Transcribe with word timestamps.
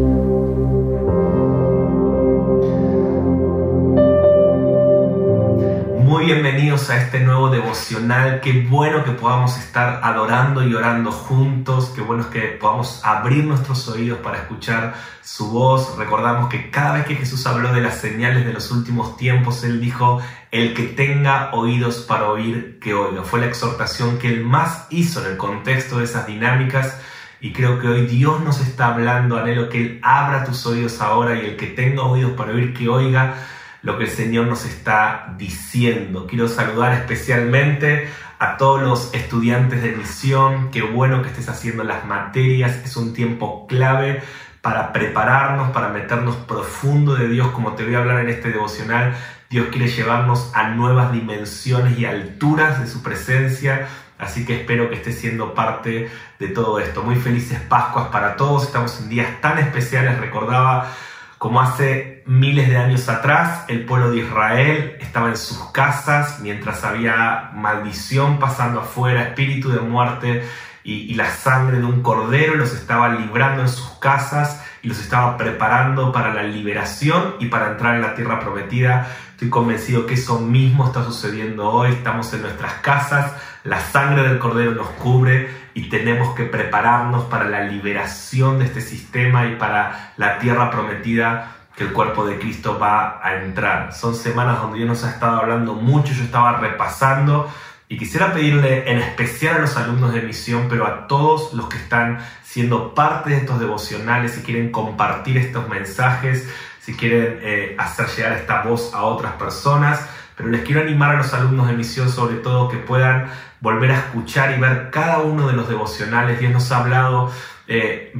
a 6.88 6.96
este 6.96 7.20
nuevo 7.20 7.50
devocional. 7.50 8.40
Qué 8.40 8.66
bueno 8.66 9.04
que 9.04 9.10
podamos 9.10 9.58
estar 9.58 10.00
adorando 10.02 10.66
y 10.66 10.74
orando 10.74 11.12
juntos. 11.12 11.92
Qué 11.94 12.00
bueno 12.00 12.30
que 12.30 12.40
podamos 12.60 13.04
abrir 13.04 13.44
nuestros 13.44 13.86
oídos 13.88 14.20
para 14.20 14.38
escuchar 14.38 14.94
su 15.22 15.50
voz. 15.50 15.98
Recordamos 15.98 16.48
que 16.48 16.70
cada 16.70 16.94
vez 16.94 17.04
que 17.04 17.16
Jesús 17.16 17.46
habló 17.46 17.74
de 17.74 17.82
las 17.82 17.98
señales 17.98 18.46
de 18.46 18.52
los 18.54 18.70
últimos 18.70 19.18
tiempos, 19.18 19.62
Él 19.64 19.80
dijo, 19.80 20.22
el 20.50 20.72
que 20.72 20.84
tenga 20.84 21.52
oídos 21.52 21.98
para 21.98 22.30
oír, 22.30 22.78
que 22.80 22.94
oiga. 22.94 23.24
Fue 23.24 23.40
la 23.40 23.46
exhortación 23.46 24.18
que 24.18 24.28
Él 24.28 24.44
más 24.44 24.86
hizo 24.88 25.22
en 25.24 25.32
el 25.32 25.36
contexto 25.36 25.98
de 25.98 26.04
esas 26.04 26.26
dinámicas. 26.26 26.98
Y 27.40 27.52
creo 27.52 27.78
que 27.78 27.88
hoy 27.88 28.06
Dios 28.06 28.40
nos 28.40 28.60
está 28.60 28.94
hablando, 28.94 29.36
anhelo 29.36 29.68
que 29.68 29.80
Él 29.80 30.00
abra 30.02 30.44
tus 30.44 30.64
oídos 30.66 31.00
ahora 31.02 31.34
y 31.34 31.40
el 31.46 31.56
que 31.56 31.66
tenga 31.66 32.04
oídos 32.04 32.32
para 32.32 32.52
oír, 32.52 32.72
que 32.72 32.88
oiga 32.88 33.34
lo 33.82 33.98
que 33.98 34.04
el 34.04 34.10
Señor 34.10 34.46
nos 34.46 34.64
está 34.64 35.34
diciendo. 35.38 36.26
Quiero 36.26 36.48
saludar 36.48 36.92
especialmente 36.92 38.08
a 38.38 38.56
todos 38.56 38.82
los 38.82 39.14
estudiantes 39.14 39.82
de 39.82 39.92
misión. 39.92 40.70
Qué 40.70 40.82
bueno 40.82 41.22
que 41.22 41.28
estés 41.28 41.48
haciendo 41.48 41.84
las 41.84 42.04
materias. 42.04 42.80
Es 42.84 42.96
un 42.96 43.12
tiempo 43.12 43.66
clave 43.66 44.22
para 44.60 44.92
prepararnos, 44.92 45.70
para 45.70 45.88
meternos 45.88 46.36
profundo 46.36 47.14
de 47.14 47.28
Dios, 47.28 47.48
como 47.48 47.74
te 47.74 47.84
voy 47.84 47.94
a 47.94 47.98
hablar 47.98 48.20
en 48.20 48.28
este 48.28 48.50
devocional. 48.50 49.14
Dios 49.48 49.68
quiere 49.70 49.88
llevarnos 49.88 50.52
a 50.54 50.68
nuevas 50.68 51.12
dimensiones 51.12 51.98
y 51.98 52.04
alturas 52.04 52.80
de 52.80 52.86
su 52.86 53.02
presencia. 53.02 53.88
Así 54.18 54.44
que 54.44 54.60
espero 54.60 54.90
que 54.90 54.96
estés 54.96 55.18
siendo 55.18 55.54
parte 55.54 56.10
de 56.38 56.48
todo 56.48 56.78
esto. 56.78 57.02
Muy 57.02 57.16
felices 57.16 57.58
Pascuas 57.60 58.08
para 58.08 58.36
todos. 58.36 58.64
Estamos 58.64 59.00
en 59.00 59.08
días 59.08 59.40
tan 59.40 59.58
especiales. 59.58 60.18
Recordaba 60.18 60.92
como 61.38 61.60
hace 61.60 62.19
miles 62.30 62.68
de 62.68 62.76
años 62.76 63.08
atrás, 63.08 63.64
el 63.66 63.84
pueblo 63.84 64.12
de 64.12 64.18
Israel 64.18 64.96
estaba 65.00 65.30
en 65.30 65.36
sus 65.36 65.72
casas 65.72 66.38
mientras 66.40 66.84
había 66.84 67.50
maldición 67.54 68.38
pasando 68.38 68.78
afuera, 68.82 69.24
espíritu 69.24 69.70
de 69.70 69.80
muerte 69.80 70.44
y, 70.84 71.12
la 71.14 71.28
sangre 71.28 71.78
de 71.78 71.84
un 71.84 72.02
cordero 72.02 72.54
los 72.54 72.72
estaba 72.72 73.08
librando 73.08 73.62
en 73.62 73.68
sus 73.68 73.98
casas 73.98 74.64
y 74.80 74.86
los 74.86 75.00
estaba 75.00 75.36
preparando 75.36 76.12
para 76.12 76.32
la 76.32 76.44
liberación 76.44 77.34
y 77.40 77.46
para 77.46 77.72
entrar 77.72 77.96
en 77.96 78.02
la 78.02 78.14
tierra 78.14 78.38
prometida. 78.38 79.08
Estoy 79.32 79.50
convencido 79.50 80.06
que 80.06 80.14
eso 80.14 80.38
mismo 80.38 80.86
está 80.86 81.02
sucediendo 81.02 81.68
hoy. 81.68 81.90
Estamos 81.90 82.32
en 82.32 82.42
nuestras 82.42 82.74
casas, 82.74 83.34
la 83.64 83.80
sangre 83.80 84.22
del 84.22 84.38
cordero 84.38 84.70
nos 84.70 84.88
cubre 84.90 85.50
y 85.74 85.88
tenemos 85.88 86.36
que 86.36 86.44
prepararnos 86.44 87.24
para 87.24 87.46
la 87.46 87.64
liberación 87.64 88.60
de 88.60 88.66
este 88.66 88.82
sistema 88.82 89.46
y 89.48 89.56
para 89.56 90.12
la 90.16 90.38
tierra 90.38 90.70
prometida 90.70 91.56
el 91.84 91.92
cuerpo 91.92 92.26
de 92.26 92.38
Cristo 92.38 92.78
va 92.78 93.20
a 93.22 93.42
entrar. 93.42 93.92
Son 93.92 94.14
semanas 94.14 94.60
donde 94.60 94.78
Dios 94.78 94.88
nos 94.88 95.04
ha 95.04 95.10
estado 95.10 95.38
hablando 95.38 95.74
mucho, 95.74 96.12
yo 96.12 96.24
estaba 96.24 96.58
repasando 96.58 97.50
y 97.88 97.98
quisiera 97.98 98.32
pedirle 98.32 98.90
en 98.90 98.98
especial 98.98 99.56
a 99.56 99.58
los 99.60 99.76
alumnos 99.76 100.12
de 100.12 100.22
misión, 100.22 100.66
pero 100.68 100.86
a 100.86 101.08
todos 101.08 101.52
los 101.54 101.68
que 101.68 101.76
están 101.76 102.18
siendo 102.44 102.94
parte 102.94 103.30
de 103.30 103.36
estos 103.38 103.58
devocionales, 103.58 104.32
si 104.32 104.42
quieren 104.42 104.70
compartir 104.70 105.38
estos 105.38 105.68
mensajes, 105.68 106.48
si 106.80 106.94
quieren 106.94 107.38
eh, 107.42 107.76
hacer 107.78 108.06
llegar 108.08 108.32
esta 108.32 108.62
voz 108.62 108.94
a 108.94 109.02
otras 109.02 109.32
personas, 109.34 110.08
pero 110.36 110.50
les 110.50 110.62
quiero 110.62 110.80
animar 110.80 111.14
a 111.14 111.18
los 111.18 111.34
alumnos 111.34 111.66
de 111.66 111.74
misión 111.74 112.08
sobre 112.08 112.36
todo 112.36 112.68
que 112.68 112.78
puedan 112.78 113.26
volver 113.60 113.90
a 113.90 113.98
escuchar 113.98 114.56
y 114.56 114.60
ver 114.60 114.90
cada 114.90 115.18
uno 115.18 115.48
de 115.48 115.54
los 115.54 115.68
devocionales. 115.68 116.38
Dios 116.38 116.52
nos 116.52 116.70
ha 116.72 116.78
hablado 116.78 117.30
eh, 117.66 118.12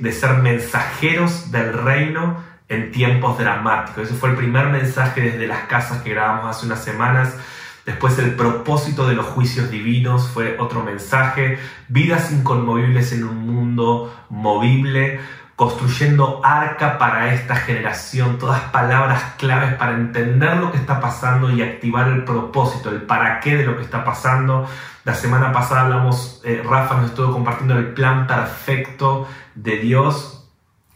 de 0.00 0.12
ser 0.12 0.34
mensajeros 0.34 1.50
del 1.50 1.72
reino 1.72 2.53
en 2.68 2.90
tiempos 2.92 3.38
dramáticos. 3.38 4.04
Ese 4.04 4.14
fue 4.14 4.30
el 4.30 4.36
primer 4.36 4.68
mensaje 4.68 5.20
desde 5.20 5.46
las 5.46 5.64
casas 5.64 6.02
que 6.02 6.10
grabamos 6.10 6.56
hace 6.56 6.66
unas 6.66 6.82
semanas. 6.82 7.36
Después 7.84 8.18
el 8.18 8.34
propósito 8.34 9.06
de 9.06 9.14
los 9.14 9.26
juicios 9.26 9.70
divinos 9.70 10.28
fue 10.28 10.56
otro 10.58 10.82
mensaje. 10.82 11.58
Vidas 11.88 12.32
inconmovibles 12.32 13.12
en 13.12 13.24
un 13.24 13.46
mundo 13.46 14.14
movible 14.30 15.20
construyendo 15.56 16.40
arca 16.42 16.98
para 16.98 17.32
esta 17.32 17.54
generación, 17.54 18.38
todas 18.38 18.60
palabras 18.72 19.22
claves 19.38 19.74
para 19.74 19.92
entender 19.92 20.56
lo 20.56 20.72
que 20.72 20.78
está 20.78 21.00
pasando 21.00 21.50
y 21.50 21.62
activar 21.62 22.08
el 22.08 22.24
propósito, 22.24 22.90
el 22.90 23.02
para 23.02 23.38
qué 23.38 23.56
de 23.56 23.66
lo 23.66 23.76
que 23.76 23.82
está 23.82 24.02
pasando. 24.04 24.66
La 25.04 25.14
semana 25.14 25.52
pasada 25.52 25.82
hablamos, 25.82 26.40
eh, 26.44 26.62
Rafa 26.68 26.96
nos 26.96 27.10
estuvo 27.10 27.32
compartiendo 27.32 27.78
el 27.78 27.92
plan 27.92 28.26
perfecto 28.26 29.28
de 29.54 29.76
Dios 29.76 30.33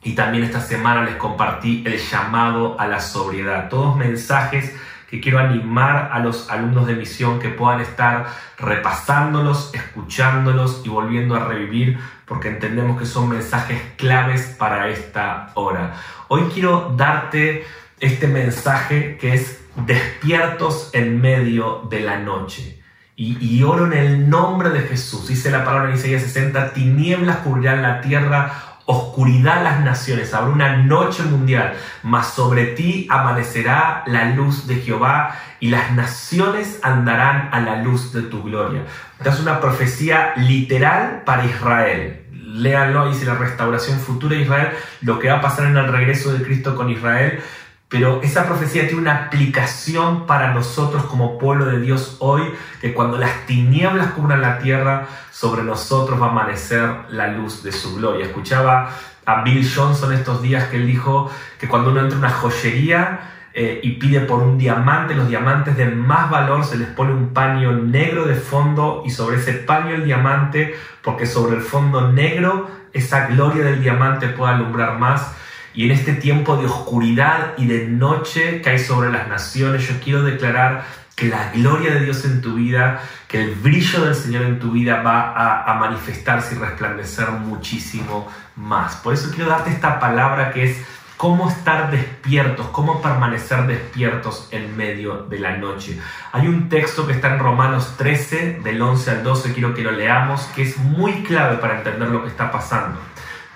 y 0.09 0.15
también 0.15 0.45
esta 0.45 0.63
semana 0.63 1.03
les 1.03 1.17
compartí 1.17 1.83
el 1.85 1.99
llamado 1.99 2.81
a 2.81 2.87
la 2.87 2.99
sobriedad, 2.99 3.69
todos 3.69 3.95
mensajes 3.95 4.75
que 5.11 5.21
quiero 5.21 5.39
animar 5.39 6.09
a 6.11 6.19
los 6.21 6.49
alumnos 6.49 6.87
de 6.87 6.95
misión 6.95 7.39
que 7.39 7.51
puedan 7.51 7.83
estar 7.83 8.27
repasándolos, 8.57 9.71
escuchándolos 9.75 10.81
y 10.87 10.89
volviendo 10.89 11.35
a 11.35 11.41
revivir 11.41 11.99
porque 12.25 12.49
entendemos 12.49 12.99
que 12.99 13.05
son 13.05 13.29
mensajes 13.29 13.83
claves 13.97 14.57
para 14.59 14.89
esta 14.89 15.51
hora. 15.55 15.93
Hoy 16.29 16.45
quiero 16.55 16.95
darte 16.97 17.67
este 18.01 18.29
mensaje 18.29 19.19
que 19.19 19.35
es 19.35 19.61
despiertos 19.77 20.89
en 20.95 21.21
medio 21.21 21.87
de 21.91 22.01
la 22.01 22.19
noche. 22.19 22.83
Y, 23.21 23.63
oro 23.65 23.85
en 23.87 23.95
el 23.95 24.31
nombre 24.31 24.71
de 24.71 24.83
Jesús. 24.83 25.27
Dice 25.27 25.51
la 25.51 25.65
palabra 25.65 25.91
en 25.91 25.97
Isaías 25.97 26.23
60, 26.23 26.73
tinieblas 26.73 27.39
cubrirán 27.39 27.83
la 27.83 28.01
tierra, 28.01 28.78
oscuridad 28.91 29.63
las 29.63 29.81
naciones, 29.81 30.33
habrá 30.33 30.51
una 30.51 30.77
noche 30.79 31.23
mundial, 31.23 31.75
mas 32.03 32.29
sobre 32.33 32.69
ti 32.69 33.07
amanecerá 33.11 34.03
la 34.07 34.31
luz 34.31 34.67
de 34.67 34.77
Jehová 34.77 35.37
y 35.61 35.69
las 35.69 35.93
naciones 35.93 36.81
andarán 36.83 37.51
a 37.53 37.61
la 37.61 37.83
luz 37.83 38.15
de 38.15 38.23
tu 38.23 38.43
gloria. 38.43 38.85
Esta 39.19 39.31
es 39.31 39.41
una 39.41 39.61
profecía 39.61 40.33
literal 40.37 41.23
para 41.27 41.45
Israel. 41.45 42.25
Léanlo, 42.33 43.11
dice 43.11 43.27
la 43.27 43.35
restauración 43.35 43.99
futura 44.01 44.37
de 44.37 44.43
Israel, 44.43 44.71
lo 45.03 45.19
que 45.19 45.29
va 45.29 45.37
a 45.37 45.41
pasar 45.43 45.67
en 45.67 45.77
el 45.77 45.93
regreso 45.93 46.33
de 46.33 46.43
Cristo 46.43 46.75
con 46.75 46.89
Israel. 46.89 47.41
Pero 47.89 48.21
esa 48.23 48.47
profecía 48.47 48.87
tiene 48.87 49.01
una 49.01 49.25
aplicación 49.25 50.27
para 50.27 50.53
nosotros 50.53 51.05
como 51.05 51.39
pueblo 51.39 51.65
de 51.65 51.81
Dios 51.81 52.17
hoy, 52.19 52.43
que 52.83 52.93
cuando 52.93 53.17
las 53.17 53.47
tinieblas 53.47 54.13
cubran 54.13 54.43
la 54.43 54.59
tierra, 54.59 55.09
sobre 55.31 55.63
nosotros 55.63 56.21
va 56.21 56.27
a 56.27 56.31
amanecer 56.31 56.91
la 57.09 57.29
luz 57.29 57.63
de 57.63 57.73
su 57.73 57.97
gloria. 57.97 58.27
Escuchaba 58.27 58.91
a 59.25 59.43
Bill 59.43 59.67
Johnson 59.75 60.13
estos 60.13 60.43
días 60.43 60.65
que 60.69 60.77
él 60.77 60.87
dijo 60.87 61.31
que 61.59 61.67
cuando 61.67 61.91
uno 61.91 62.01
entra 62.01 62.17
a 62.17 62.19
una 62.19 62.31
joyería 62.31 63.21
eh, 63.55 63.81
y 63.83 63.93
pide 63.93 64.21
por 64.21 64.43
un 64.43 64.59
diamante, 64.59 65.15
los 65.15 65.29
diamantes 65.29 65.77
de 65.77 65.87
más 65.87 66.31
valor 66.31 66.65
se 66.65 66.77
les 66.77 66.89
pone 66.89 67.13
un 67.13 67.33
paño 67.33 67.73
negro 67.73 68.27
de 68.27 68.35
fondo 68.35 69.03
y 69.07 69.11
sobre 69.11 69.39
ese 69.39 69.55
paño 69.55 69.95
el 69.95 70.05
diamante, 70.05 70.75
porque 71.03 71.25
sobre 71.25 71.57
el 71.57 71.63
fondo 71.63 72.13
negro 72.13 72.71
esa 72.93 73.29
gloria 73.29 73.65
del 73.65 73.83
diamante 73.83 74.29
puede 74.29 74.53
alumbrar 74.53 74.99
más 74.99 75.35
y 75.79 75.85
en 75.85 75.93
este 75.93 76.15
tiempo 76.15 76.57
de 76.57 76.67
oscuridad 76.67 77.55
y 77.57 77.67
de 77.67 77.87
noche 77.87 78.61
que 78.63 78.71
hay 78.71 78.81
sobre 78.81 79.13
las 79.13 79.29
naciones, 79.29 79.87
yo 79.87 79.95
quiero 80.03 80.25
declarar 80.25 80.85
que 81.15 81.29
la 81.29 81.53
gloria 81.53 81.95
de 81.95 82.01
Dios 82.01 82.25
en 82.25 82.41
tu 82.41 82.55
vida, 82.55 83.01
que 83.29 83.41
el 83.45 83.55
brillo 83.55 84.05
del 84.05 84.17
Señor 84.17 84.43
en 84.43 84.59
tu 84.59 84.73
vida 84.73 85.03
va 85.03 85.63
a, 85.63 85.75
manifestarse 85.75 86.57
y 86.57 86.59
resplandecer 86.59 87.31
muchísimo 87.31 88.27
más. 88.57 88.97
Por 88.97 89.15
eso 89.15 89.31
quiero 89.33 89.51
darte 89.51 89.71
esta 89.71 90.01
palabra 90.01 90.51
que 90.51 90.65
es 90.65 90.85
cómo 91.17 91.49
estar 91.49 91.93
despiertos, 91.93 92.67
cómo 92.73 93.01
permanecer 93.01 93.69
despiertos 93.69 94.49
en 94.51 94.77
medio 94.77 95.27
de 95.31 95.39
la 95.39 95.59
noche. 95.59 95.97
Hay 96.33 96.49
un 96.49 96.69
texto 96.69 97.07
que 97.07 97.13
está 97.13 97.33
en 97.35 97.39
Romanos 97.39 97.95
13, 97.97 98.63
del 98.65 98.83
11 98.83 99.11
al 99.13 99.23
12, 99.23 99.55
quiero 99.55 99.75
que 99.75 99.83
lo 99.83 99.93
leamos, 99.93 100.43
que 100.57 100.63
es 100.63 100.77
muy 100.77 101.23
clave 101.23 101.59
para 101.59 101.79
entender 101.79 102.09
lo 102.09 102.25
que 102.25 102.31
está 102.31 102.51
pasando. 102.51 102.99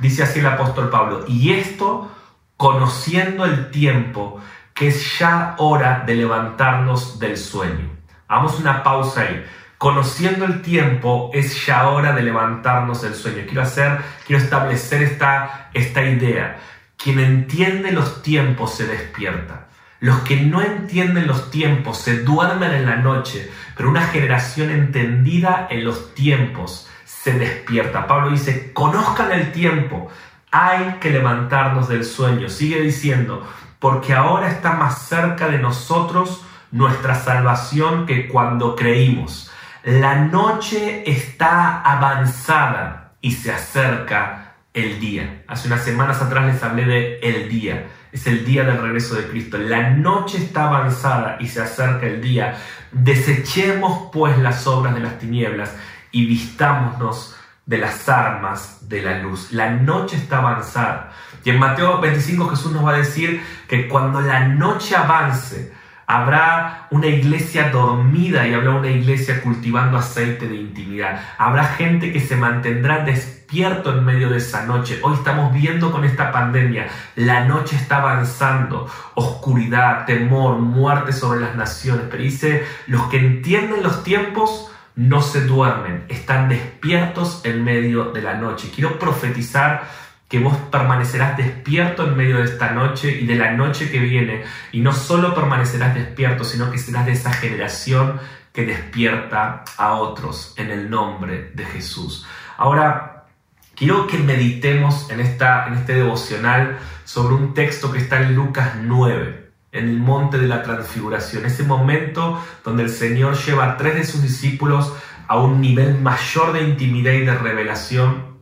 Dice 0.03 0.25
así 0.25 0.41
el 0.41 0.47
apóstol 0.47 0.91
Pablo, 0.91 1.25
y 1.29 1.53
esto 1.53 2.11
conociendo 2.57 3.45
el 3.45 3.71
tiempo, 3.71 4.41
que 4.75 4.89
es 4.89 5.17
ya 5.17 5.55
hora 5.59 6.03
de 6.05 6.17
levantarnos 6.17 7.21
del 7.21 7.37
sueño. 7.39 7.89
Hagamos 8.27 8.59
una 8.59 8.83
pausa 8.83 9.21
ahí. 9.21 9.45
Conociendo 9.79 10.45
el 10.45 10.61
tiempo, 10.61 11.31
es 11.33 11.67
ya 11.67 11.89
hora 11.89 12.13
de 12.15 12.23
levantarnos 12.25 13.03
del 13.03 13.15
sueño. 13.15 13.45
Quiero 13.45 13.63
hacer, 13.63 14.01
quiero 14.27 14.43
establecer 14.43 15.05
esta, 15.05 15.71
esta 15.73 16.03
idea. 16.03 16.59
Quien 16.97 17.21
entiende 17.21 17.93
los 17.93 18.23
tiempos 18.23 18.75
se 18.75 18.89
despierta. 18.89 19.69
Los 20.01 20.19
que 20.23 20.35
no 20.35 20.63
entienden 20.63 21.29
los 21.29 21.53
tiempos 21.53 21.99
se 21.99 22.25
duermen 22.25 22.73
en 22.73 22.87
la 22.87 22.97
noche, 22.97 23.53
pero 23.77 23.89
una 23.89 24.03
generación 24.09 24.71
entendida 24.71 25.69
en 25.71 25.85
los 25.85 26.13
tiempos 26.17 26.89
se 27.23 27.33
despierta. 27.39 28.07
Pablo 28.07 28.31
dice, 28.31 28.73
conozcan 28.73 29.31
el 29.31 29.53
tiempo, 29.53 30.09
hay 30.51 30.97
que 31.01 31.11
levantarnos 31.11 31.89
del 31.89 32.05
sueño. 32.05 32.49
Sigue 32.49 32.81
diciendo, 32.81 33.47
porque 33.79 34.13
ahora 34.13 34.49
está 34.49 34.73
más 34.73 35.03
cerca 35.03 35.47
de 35.47 35.59
nosotros 35.59 36.45
nuestra 36.73 37.15
salvación 37.15 38.07
que 38.07 38.27
cuando 38.27 38.75
creímos. 38.75 39.51
La 39.85 40.17
noche 40.17 41.05
está 41.09 41.81
avanzada 41.83 43.13
y 43.21 43.33
se 43.33 43.53
acerca 43.53 44.55
el 44.75 44.99
día. 44.99 45.45
Hace 45.47 45.69
unas 45.69 45.85
semanas 45.85 46.21
atrás 46.23 46.47
les 46.47 46.63
hablé 46.63 46.87
de 46.87 47.19
el 47.21 47.49
día. 47.49 47.87
Es 48.11 48.27
el 48.27 48.45
día 48.45 48.65
del 48.65 48.83
regreso 48.83 49.15
de 49.15 49.29
Cristo. 49.29 49.59
La 49.59 49.91
noche 49.91 50.39
está 50.39 50.67
avanzada 50.67 51.37
y 51.39 51.47
se 51.47 51.63
acerca 51.63 52.07
el 52.07 52.21
día. 52.21 52.57
Desechemos 52.91 54.11
pues 54.13 54.37
las 54.39 54.67
obras 54.67 54.95
de 54.95 55.01
las 55.01 55.19
tinieblas 55.19 55.73
y 56.13 56.27
vistámonos 56.27 57.35
de 57.67 57.79
las 57.79 58.09
armas 58.09 58.89
de 58.89 59.03
la 59.03 59.19
luz. 59.19 59.53
La 59.53 59.71
noche 59.71 60.17
está 60.17 60.39
avanzada. 60.39 61.13
Y 61.45 61.51
en 61.51 61.59
Mateo 61.59 62.01
25 62.01 62.49
Jesús 62.51 62.73
nos 62.73 62.85
va 62.85 62.91
a 62.91 62.99
decir 62.99 63.43
que 63.69 63.89
cuando 63.89 64.21
la 64.21 64.47
noche 64.47 64.95
avance, 64.95 65.73
habrá 66.07 66.89
una 66.91 67.07
iglesia 67.07 67.71
dormida 67.71 68.47
y 68.47 68.55
habrá 68.55 68.73
una 68.73 68.91
iglesia 68.91 69.41
cultivando 69.41 69.97
aceite 69.97 70.49
de 70.49 70.57
intimidad. 70.57 71.21
Habrá 71.39 71.65
gente 71.65 72.13
que 72.13 72.21
se 72.21 72.37
mantendrá 72.37 73.05
despierto 73.05 73.97
en 73.97 74.05
medio 74.05 74.29
de 74.29 74.39
esa 74.39 74.67
noche. 74.67 74.99
Hoy 75.03 75.15
estamos 75.15 75.53
viendo 75.53 75.91
con 75.91 76.05
esta 76.05 76.33
pandemia, 76.33 76.89
la 77.17 77.45
noche 77.45 77.77
está 77.77 77.99
avanzando, 77.99 78.89
oscuridad, 79.15 80.05
temor, 80.05 80.59
muerte 80.59 81.13
sobre 81.13 81.41
las 81.41 81.55
naciones. 81.55 82.07
Pero 82.11 82.23
dice, 82.23 82.67
los 82.87 83.05
que 83.05 83.19
entienden 83.19 83.83
los 83.83 84.05
tiempos, 84.05 84.72
no 84.95 85.23
se 85.23 85.43
duermen, 85.43 86.05
están 86.09 86.49
despiertos 86.49 87.41
en 87.45 87.65
medio 87.65 88.13
de 88.13 88.23
la 88.23 88.35
noche. 88.35 88.71
Quiero 88.75 88.99
profetizar 88.99 89.89
que 90.29 90.39
vos 90.39 90.57
permanecerás 90.71 91.37
despierto 91.37 92.07
en 92.07 92.17
medio 92.17 92.39
de 92.39 92.45
esta 92.45 92.71
noche 92.73 93.19
y 93.21 93.27
de 93.27 93.37
la 93.37 93.53
noche 93.53 93.91
que 93.91 93.99
viene. 93.99 94.45
Y 94.73 94.81
no 94.81 94.93
solo 94.93 95.35
permanecerás 95.35 95.95
despierto, 95.95 96.45
sino 96.45 96.71
que 96.71 96.79
serás 96.79 97.07
de 97.07 97.13
esa 97.13 97.33
generación 97.33 98.19
que 98.53 98.67
despierta 98.67 99.65
a 99.77 99.95
otros 99.95 100.55
en 100.57 100.71
el 100.71 100.91
nombre 100.91 101.51
de 101.55 101.65
Jesús. 101.65 102.27
Ahora, 102.57 103.27
quiero 103.75 104.07
que 104.07 104.19
meditemos 104.19 105.11
en, 105.11 105.21
esta, 105.21 105.67
en 105.67 105.75
este 105.75 105.95
devocional 105.95 106.79
sobre 107.05 107.35
un 107.35 107.55
texto 107.55 107.91
que 107.91 107.99
está 107.99 108.21
en 108.21 108.35
Lucas 108.35 108.73
9 108.81 109.52
en 109.73 109.89
el 109.89 109.99
monte 109.99 110.39
de 110.39 110.47
la 110.47 110.63
transfiguración, 110.63 111.47
ese 111.47 111.65
momento 111.65 112.41
donde 112.63 112.85
el 112.85 112.91
Señor 112.91 113.37
lleva 113.37 113.65
a 113.65 113.77
tres 113.79 113.95
de 113.95 114.05
sus 114.05 114.23
discípulos 114.23 114.93
a 115.27 115.39
un 115.39 115.63
nivel 115.63 115.99
mayor 115.99 116.53
de 116.53 116.63
intimidad 116.63 117.13
y 117.13 117.25
de 117.25 117.35
revelación. 117.35 118.37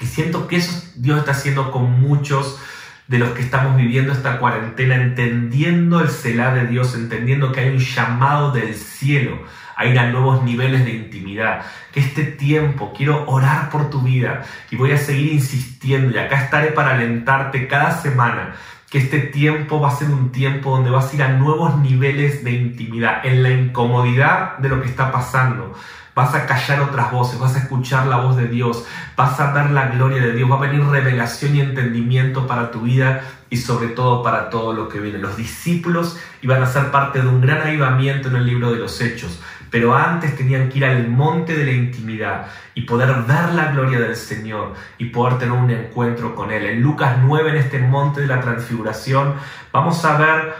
Y 0.00 0.06
siento 0.06 0.46
que 0.46 0.56
eso 0.56 0.80
Dios 0.94 1.18
está 1.18 1.32
haciendo 1.32 1.72
con 1.72 2.00
muchos 2.00 2.60
de 3.08 3.18
los 3.18 3.30
que 3.30 3.42
estamos 3.42 3.76
viviendo 3.76 4.12
esta 4.12 4.38
cuarentena, 4.38 4.94
entendiendo 4.94 6.00
el 6.00 6.08
celar 6.08 6.54
de 6.54 6.66
Dios, 6.66 6.94
entendiendo 6.94 7.50
que 7.50 7.60
hay 7.60 7.68
un 7.70 7.78
llamado 7.78 8.52
del 8.52 8.74
cielo 8.74 9.42
a 9.76 9.86
ir 9.86 9.98
a 9.98 10.10
nuevos 10.10 10.42
niveles 10.44 10.84
de 10.84 10.92
intimidad. 10.92 11.62
Que 11.92 12.00
este 12.00 12.24
tiempo 12.24 12.92
quiero 12.96 13.28
orar 13.28 13.70
por 13.70 13.90
tu 13.90 14.02
vida 14.02 14.42
y 14.70 14.76
voy 14.76 14.92
a 14.92 14.98
seguir 14.98 15.32
insistiendo 15.32 16.14
y 16.14 16.18
acá 16.18 16.44
estaré 16.44 16.68
para 16.68 16.94
alentarte 16.94 17.66
cada 17.66 17.90
semana 17.90 18.54
que 18.90 18.98
este 18.98 19.18
tiempo 19.18 19.80
va 19.80 19.88
a 19.88 19.96
ser 19.96 20.08
un 20.10 20.30
tiempo 20.30 20.70
donde 20.70 20.90
vas 20.90 21.12
a 21.12 21.16
ir 21.16 21.22
a 21.22 21.28
nuevos 21.28 21.76
niveles 21.78 22.44
de 22.44 22.52
intimidad, 22.52 23.24
en 23.26 23.42
la 23.42 23.50
incomodidad 23.50 24.58
de 24.58 24.68
lo 24.68 24.80
que 24.80 24.88
está 24.88 25.10
pasando. 25.10 25.74
Vas 26.14 26.34
a 26.34 26.46
callar 26.46 26.80
otras 26.80 27.12
voces, 27.12 27.38
vas 27.38 27.56
a 27.56 27.58
escuchar 27.58 28.06
la 28.06 28.16
voz 28.16 28.36
de 28.36 28.48
Dios, 28.48 28.86
vas 29.16 29.38
a 29.38 29.52
dar 29.52 29.70
la 29.70 29.88
gloria 29.88 30.22
de 30.22 30.32
Dios, 30.32 30.50
va 30.50 30.56
a 30.56 30.60
venir 30.60 30.82
revelación 30.82 31.56
y 31.56 31.60
entendimiento 31.60 32.46
para 32.46 32.70
tu 32.70 32.82
vida 32.82 33.22
y 33.50 33.58
sobre 33.58 33.88
todo 33.88 34.22
para 34.22 34.48
todo 34.48 34.72
lo 34.72 34.88
que 34.88 34.98
viene. 34.98 35.18
Los 35.18 35.36
discípulos 35.36 36.18
iban 36.40 36.62
a 36.62 36.66
ser 36.66 36.90
parte 36.90 37.20
de 37.20 37.28
un 37.28 37.42
gran 37.42 37.60
avivamiento 37.60 38.28
en 38.28 38.36
el 38.36 38.46
libro 38.46 38.72
de 38.72 38.78
los 38.78 39.00
Hechos 39.00 39.40
pero 39.76 39.94
antes 39.94 40.34
tenían 40.34 40.70
que 40.70 40.78
ir 40.78 40.86
al 40.86 41.06
monte 41.06 41.54
de 41.54 41.66
la 41.66 41.72
intimidad 41.72 42.46
y 42.72 42.84
poder 42.84 43.14
ver 43.24 43.52
la 43.52 43.72
gloria 43.72 44.00
del 44.00 44.16
Señor 44.16 44.72
y 44.96 45.10
poder 45.10 45.36
tener 45.36 45.52
un 45.52 45.70
encuentro 45.70 46.34
con 46.34 46.50
Él. 46.50 46.64
En 46.64 46.80
Lucas 46.80 47.18
9, 47.22 47.50
en 47.50 47.56
este 47.56 47.78
monte 47.80 48.22
de 48.22 48.26
la 48.26 48.40
transfiguración, 48.40 49.34
vamos 49.72 50.02
a 50.06 50.16
ver 50.16 50.54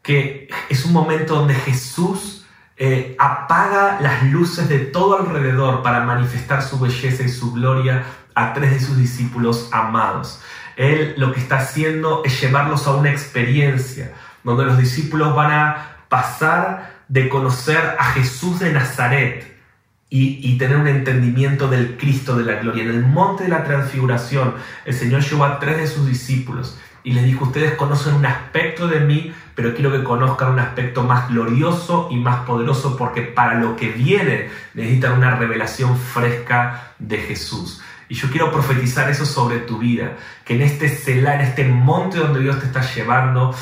que 0.00 0.48
es 0.70 0.86
un 0.86 0.94
momento 0.94 1.34
donde 1.34 1.52
Jesús 1.52 2.46
eh, 2.78 3.14
apaga 3.18 4.00
las 4.00 4.22
luces 4.22 4.70
de 4.70 4.78
todo 4.78 5.18
alrededor 5.18 5.82
para 5.82 6.00
manifestar 6.04 6.62
su 6.62 6.80
belleza 6.80 7.24
y 7.24 7.28
su 7.28 7.52
gloria 7.52 8.04
a 8.34 8.54
tres 8.54 8.70
de 8.70 8.80
sus 8.80 8.96
discípulos 8.96 9.68
amados. 9.70 10.40
Él 10.76 11.12
lo 11.18 11.30
que 11.30 11.40
está 11.40 11.56
haciendo 11.58 12.22
es 12.24 12.40
llevarlos 12.40 12.86
a 12.86 12.94
una 12.94 13.10
experiencia 13.10 14.14
donde 14.42 14.64
los 14.64 14.78
discípulos 14.78 15.36
van 15.36 15.52
a 15.52 15.96
pasar 16.08 16.91
de 17.08 17.28
conocer 17.28 17.96
a 17.98 18.04
Jesús 18.12 18.60
de 18.60 18.72
Nazaret 18.72 19.52
y, 20.14 20.58
tener 20.58 20.76
un 20.76 20.88
entendimiento 20.88 21.68
del 21.68 21.96
Cristo 21.96 22.36
de 22.36 22.44
la 22.44 22.60
gloria. 22.60 22.84
En 22.84 22.90
el 22.90 23.06
monte 23.06 23.44
de 23.44 23.48
la 23.48 23.64
transfiguración, 23.64 24.54
el 24.84 24.92
Señor 24.92 25.22
llevó 25.22 25.44
a 25.44 25.58
tres 25.58 25.78
de 25.78 25.86
sus 25.86 26.06
discípulos 26.06 26.78
y 27.02 27.14
les 27.14 27.24
dijo, 27.24 27.46
ustedes 27.46 27.72
conocen 27.76 28.14
un 28.14 28.26
aspecto 28.26 28.88
de 28.88 29.00
mí, 29.00 29.32
pero 29.54 29.74
quiero 29.74 29.90
que 29.90 30.04
conozcan 30.04 30.52
un 30.52 30.58
aspecto 30.58 31.02
más 31.02 31.30
glorioso 31.30 32.08
y 32.10 32.16
más 32.16 32.44
poderoso 32.44 32.96
porque 32.98 33.22
para 33.22 33.54
lo 33.54 33.74
que 33.74 33.88
viene 33.88 34.50
necesitan 34.74 35.14
una 35.14 35.34
revelación 35.34 35.96
fresca 35.96 36.92
de 36.98 37.16
Jesús. 37.16 37.80
Y 38.10 38.14
yo 38.14 38.28
quiero 38.28 38.52
profetizar 38.52 39.08
eso 39.08 39.24
sobre 39.24 39.60
tu 39.60 39.78
vida, 39.78 40.18
que 40.44 40.54
en 40.54 40.60
este 40.60 40.90
celar, 40.90 41.40
en 41.40 41.46
este 41.46 41.64
monte 41.64 42.18
donde 42.18 42.40
Dios 42.40 42.60
te 42.60 42.66
está 42.66 42.82
llevando, 42.82 43.54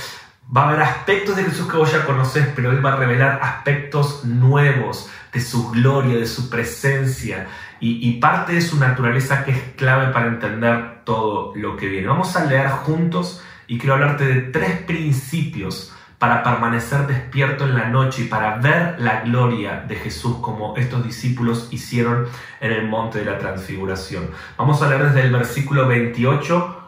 Va 0.54 0.62
a 0.62 0.68
haber 0.68 0.80
aspectos 0.82 1.36
de 1.36 1.44
Jesús 1.44 1.70
que 1.70 1.76
vos 1.76 1.92
ya 1.92 2.04
conoces, 2.04 2.48
pero 2.56 2.72
Él 2.72 2.84
va 2.84 2.94
a 2.94 2.96
revelar 2.96 3.38
aspectos 3.40 4.24
nuevos 4.24 5.08
de 5.32 5.40
su 5.40 5.70
gloria, 5.70 6.18
de 6.18 6.26
su 6.26 6.50
presencia 6.50 7.46
y, 7.78 8.18
parte 8.20 8.54
de 8.54 8.60
su 8.60 8.76
naturaleza 8.78 9.44
que 9.44 9.52
es 9.52 9.62
clave 9.76 10.12
para 10.12 10.26
entender 10.26 11.04
todo 11.04 11.52
lo 11.54 11.76
que 11.76 11.86
viene. 11.86 12.08
Vamos 12.08 12.34
a 12.36 12.44
leer 12.44 12.68
juntos 12.68 13.42
y 13.68 13.78
quiero 13.78 13.94
hablarte 13.94 14.26
de 14.26 14.40
tres 14.42 14.78
principios 14.82 15.94
para 16.18 16.42
permanecer 16.42 17.06
despierto 17.06 17.64
en 17.64 17.74
la 17.74 17.88
noche 17.88 18.22
y 18.22 18.26
para 18.26 18.56
ver 18.56 19.00
la 19.00 19.22
gloria 19.22 19.84
de 19.86 19.94
Jesús 19.94 20.38
como 20.42 20.76
estos 20.76 21.04
discípulos 21.04 21.68
hicieron 21.70 22.26
en 22.60 22.72
el 22.72 22.88
monte 22.88 23.20
de 23.20 23.24
la 23.24 23.38
transfiguración. 23.38 24.30
Vamos 24.58 24.82
a 24.82 24.88
leer 24.88 25.04
desde 25.04 25.22
el 25.22 25.32
versículo 25.32 25.86
28 25.86 26.79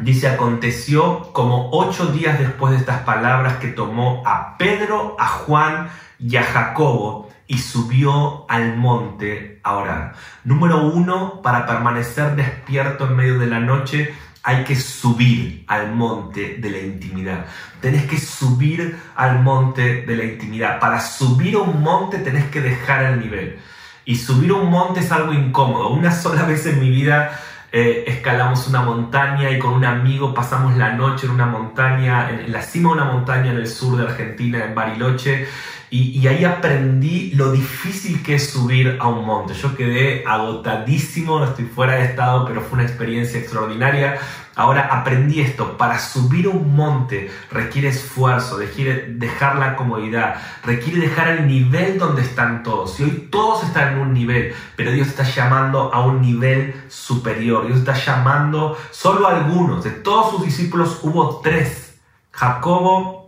Dice, 0.00 0.28
aconteció 0.28 1.32
como 1.32 1.70
ocho 1.72 2.06
días 2.06 2.38
después 2.38 2.72
de 2.72 2.78
estas 2.78 3.00
palabras 3.00 3.56
que 3.56 3.68
tomó 3.68 4.22
a 4.26 4.58
Pedro, 4.58 5.16
a 5.18 5.26
Juan 5.26 5.88
y 6.18 6.36
a 6.36 6.42
Jacobo 6.42 7.28
y 7.46 7.58
subió 7.58 8.44
al 8.50 8.76
monte 8.76 9.60
a 9.62 9.76
orar. 9.76 10.12
Número 10.44 10.86
uno, 10.86 11.40
para 11.42 11.66
permanecer 11.66 12.36
despierto 12.36 13.06
en 13.06 13.16
medio 13.16 13.38
de 13.38 13.46
la 13.46 13.60
noche, 13.60 14.14
hay 14.42 14.64
que 14.64 14.76
subir 14.76 15.64
al 15.66 15.92
monte 15.92 16.58
de 16.58 16.70
la 16.70 16.78
intimidad. 16.78 17.46
Tenés 17.80 18.04
que 18.04 18.18
subir 18.18 18.96
al 19.16 19.42
monte 19.42 20.02
de 20.02 20.16
la 20.16 20.24
intimidad. 20.24 20.78
Para 20.78 21.00
subir 21.00 21.56
a 21.56 21.60
un 21.60 21.82
monte 21.82 22.18
tenés 22.18 22.44
que 22.46 22.60
dejar 22.60 23.04
el 23.06 23.20
nivel. 23.20 23.58
Y 24.04 24.14
subir 24.14 24.50
a 24.50 24.54
un 24.54 24.70
monte 24.70 25.00
es 25.00 25.10
algo 25.10 25.32
incómodo. 25.32 25.88
Una 25.88 26.12
sola 26.12 26.44
vez 26.44 26.64
en 26.66 26.78
mi 26.78 26.90
vida 26.90 27.40
eh, 27.78 28.04
escalamos 28.06 28.66
una 28.68 28.80
montaña 28.80 29.50
y 29.50 29.58
con 29.58 29.74
un 29.74 29.84
amigo 29.84 30.32
pasamos 30.32 30.78
la 30.78 30.94
noche 30.94 31.26
en 31.26 31.32
una 31.32 31.44
montaña, 31.44 32.30
en 32.30 32.50
la 32.50 32.62
cima 32.62 32.88
de 32.88 33.02
una 33.02 33.12
montaña 33.12 33.50
en 33.50 33.58
el 33.58 33.66
sur 33.66 33.98
de 33.98 34.04
Argentina, 34.04 34.64
en 34.64 34.74
Bariloche, 34.74 35.46
y, 35.90 36.18
y, 36.18 36.26
ahí 36.26 36.42
aprendí 36.42 37.32
lo 37.34 37.52
difícil 37.52 38.22
que 38.22 38.36
es 38.36 38.48
subir 38.48 38.96
a 38.98 39.08
un 39.08 39.26
monte. 39.26 39.52
Yo 39.52 39.76
quedé 39.76 40.24
agotadísimo, 40.26 41.44
estoy 41.44 41.66
fuera 41.66 41.96
de 41.96 42.06
estado, 42.06 42.46
pero 42.46 42.62
fue 42.62 42.78
una 42.78 42.88
experiencia 42.88 43.38
extraordinaria. 43.38 44.18
Ahora 44.56 44.88
aprendí 44.90 45.42
esto, 45.42 45.76
para 45.76 45.98
subir 45.98 46.48
un 46.48 46.74
monte 46.74 47.30
requiere 47.50 47.88
esfuerzo, 47.88 48.56
requiere 48.56 49.12
dejar 49.12 49.56
la 49.56 49.76
comodidad, 49.76 50.36
requiere 50.64 50.98
dejar 50.98 51.28
el 51.28 51.46
nivel 51.46 51.98
donde 51.98 52.22
están 52.22 52.62
todos. 52.62 52.98
Y 52.98 53.02
hoy 53.04 53.28
todos 53.30 53.64
están 53.64 53.92
en 53.92 53.98
un 53.98 54.14
nivel, 54.14 54.54
pero 54.74 54.92
Dios 54.92 55.08
está 55.08 55.24
llamando 55.24 55.92
a 55.92 56.06
un 56.06 56.22
nivel 56.22 56.74
superior. 56.88 57.66
Dios 57.66 57.80
está 57.80 57.92
llamando 57.92 58.78
solo 58.90 59.28
a 59.28 59.36
algunos. 59.36 59.84
De 59.84 59.90
todos 59.90 60.30
sus 60.30 60.46
discípulos 60.46 61.00
hubo 61.02 61.40
tres. 61.42 62.00
Jacobo, 62.30 63.25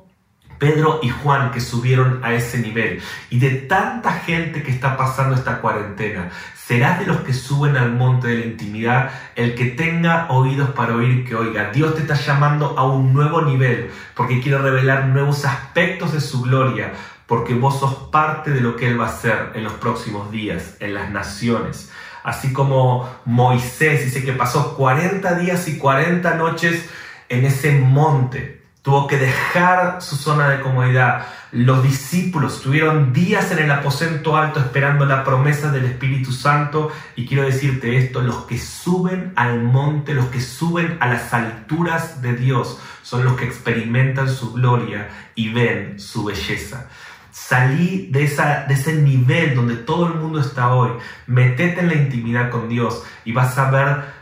Pedro 0.59 1.01
y 1.03 1.09
Juan 1.09 1.51
que 1.51 1.61
subieron 1.61 2.21
a 2.25 2.35
ese 2.35 2.59
nivel. 2.59 3.01
Y 3.31 3.39
de 3.39 3.51
tanta 3.51 4.13
gente 4.13 4.63
que 4.63 4.71
está 4.71 4.97
pasando 4.97 5.35
esta 5.35 5.61
cuarentena, 5.61 6.31
serás 6.55 6.99
de 6.99 7.07
los 7.07 7.19
que 7.19 7.33
suben 7.33 7.77
al 7.77 7.93
monte 7.93 8.29
de 8.29 8.39
la 8.39 8.45
intimidad, 8.45 9.11
el 9.37 9.55
que 9.55 9.67
tenga 9.67 10.27
oídos 10.31 10.71
para 10.71 10.95
oír 10.95 11.27
que 11.27 11.35
oiga. 11.35 11.71
Dios 11.71 11.95
te 11.95 12.03
está 12.03 12.15
llamando 12.15 12.79
a 12.79 12.87
un 12.87 13.15
nuevo 13.15 13.41
nivel 13.43 13.91
porque 14.15 14.41
quiere 14.41 14.59
revelar 14.59 15.07
nuevos 15.07 15.45
aspectos 15.45 16.13
de 16.13 16.21
su 16.21 16.43
gloria, 16.43 16.93
porque 17.27 17.55
vos 17.55 17.79
sos 17.81 17.95
parte 18.11 18.51
de 18.51 18.61
lo 18.61 18.77
que 18.77 18.89
Él 18.89 19.01
va 19.01 19.07
a 19.07 19.11
hacer 19.11 19.53
en 19.55 19.65
los 19.65 19.75
próximos 19.75 20.31
días, 20.31 20.77
en 20.81 20.95
las 20.95 21.11
naciones. 21.11 21.91
así 22.25 22.53
como 22.53 23.09
Moisés 23.25 24.05
dice 24.05 24.23
que 24.23 24.33
pasó 24.33 24.77
40 24.77 25.39
días 25.39 25.67
y 25.69 25.79
40 25.79 26.35
noches 26.35 26.85
en 27.29 27.47
ese 27.47 27.73
monte. 27.73 28.58
Tuvo 28.83 29.07
que 29.07 29.19
dejar 29.19 30.01
su 30.01 30.17
zona 30.17 30.49
de 30.49 30.61
comodidad. 30.61 31.27
Los 31.51 31.83
discípulos 31.83 32.63
tuvieron 32.63 33.13
días 33.13 33.51
en 33.51 33.59
el 33.59 33.71
aposento 33.71 34.37
alto 34.37 34.61
esperando 34.61 35.05
la 35.05 35.25
promesa 35.25 35.71
del 35.71 35.87
Espíritu 35.87 36.33
Santo. 36.33 36.91
Y 37.17 37.27
quiero 37.27 37.45
decirte 37.45 37.99
esto, 37.99 38.21
los 38.21 38.45
que 38.45 38.59
suben 38.59 39.33
al 39.37 39.63
monte, 39.63 40.15
los 40.15 40.27
que 40.27 40.41
suben 40.41 40.97
a 41.01 41.09
las 41.09 41.35
alturas 41.35 42.23
de 42.23 42.35
Dios, 42.35 42.79
son 43.03 43.25
los 43.25 43.37
que 43.37 43.47
experimentan 43.47 44.29
su 44.29 44.53
gloria 44.53 45.09
y 45.35 45.53
ven 45.53 45.99
su 45.99 46.25
belleza. 46.25 46.89
Salí 47.31 48.09
de, 48.11 48.25
esa, 48.25 48.65
de 48.67 48.75
ese 48.75 48.95
nivel 48.95 49.55
donde 49.55 49.77
todo 49.77 50.07
el 50.07 50.15
mundo 50.15 50.41
está 50.41 50.75
hoy. 50.75 50.91
Metete 51.27 51.81
en 51.81 51.89
la 51.89 51.95
intimidad 51.95 52.51
con 52.51 52.69
Dios 52.69 53.03
y 53.25 53.33
vas 53.33 53.57
a 53.59 53.71
ver 53.71 54.19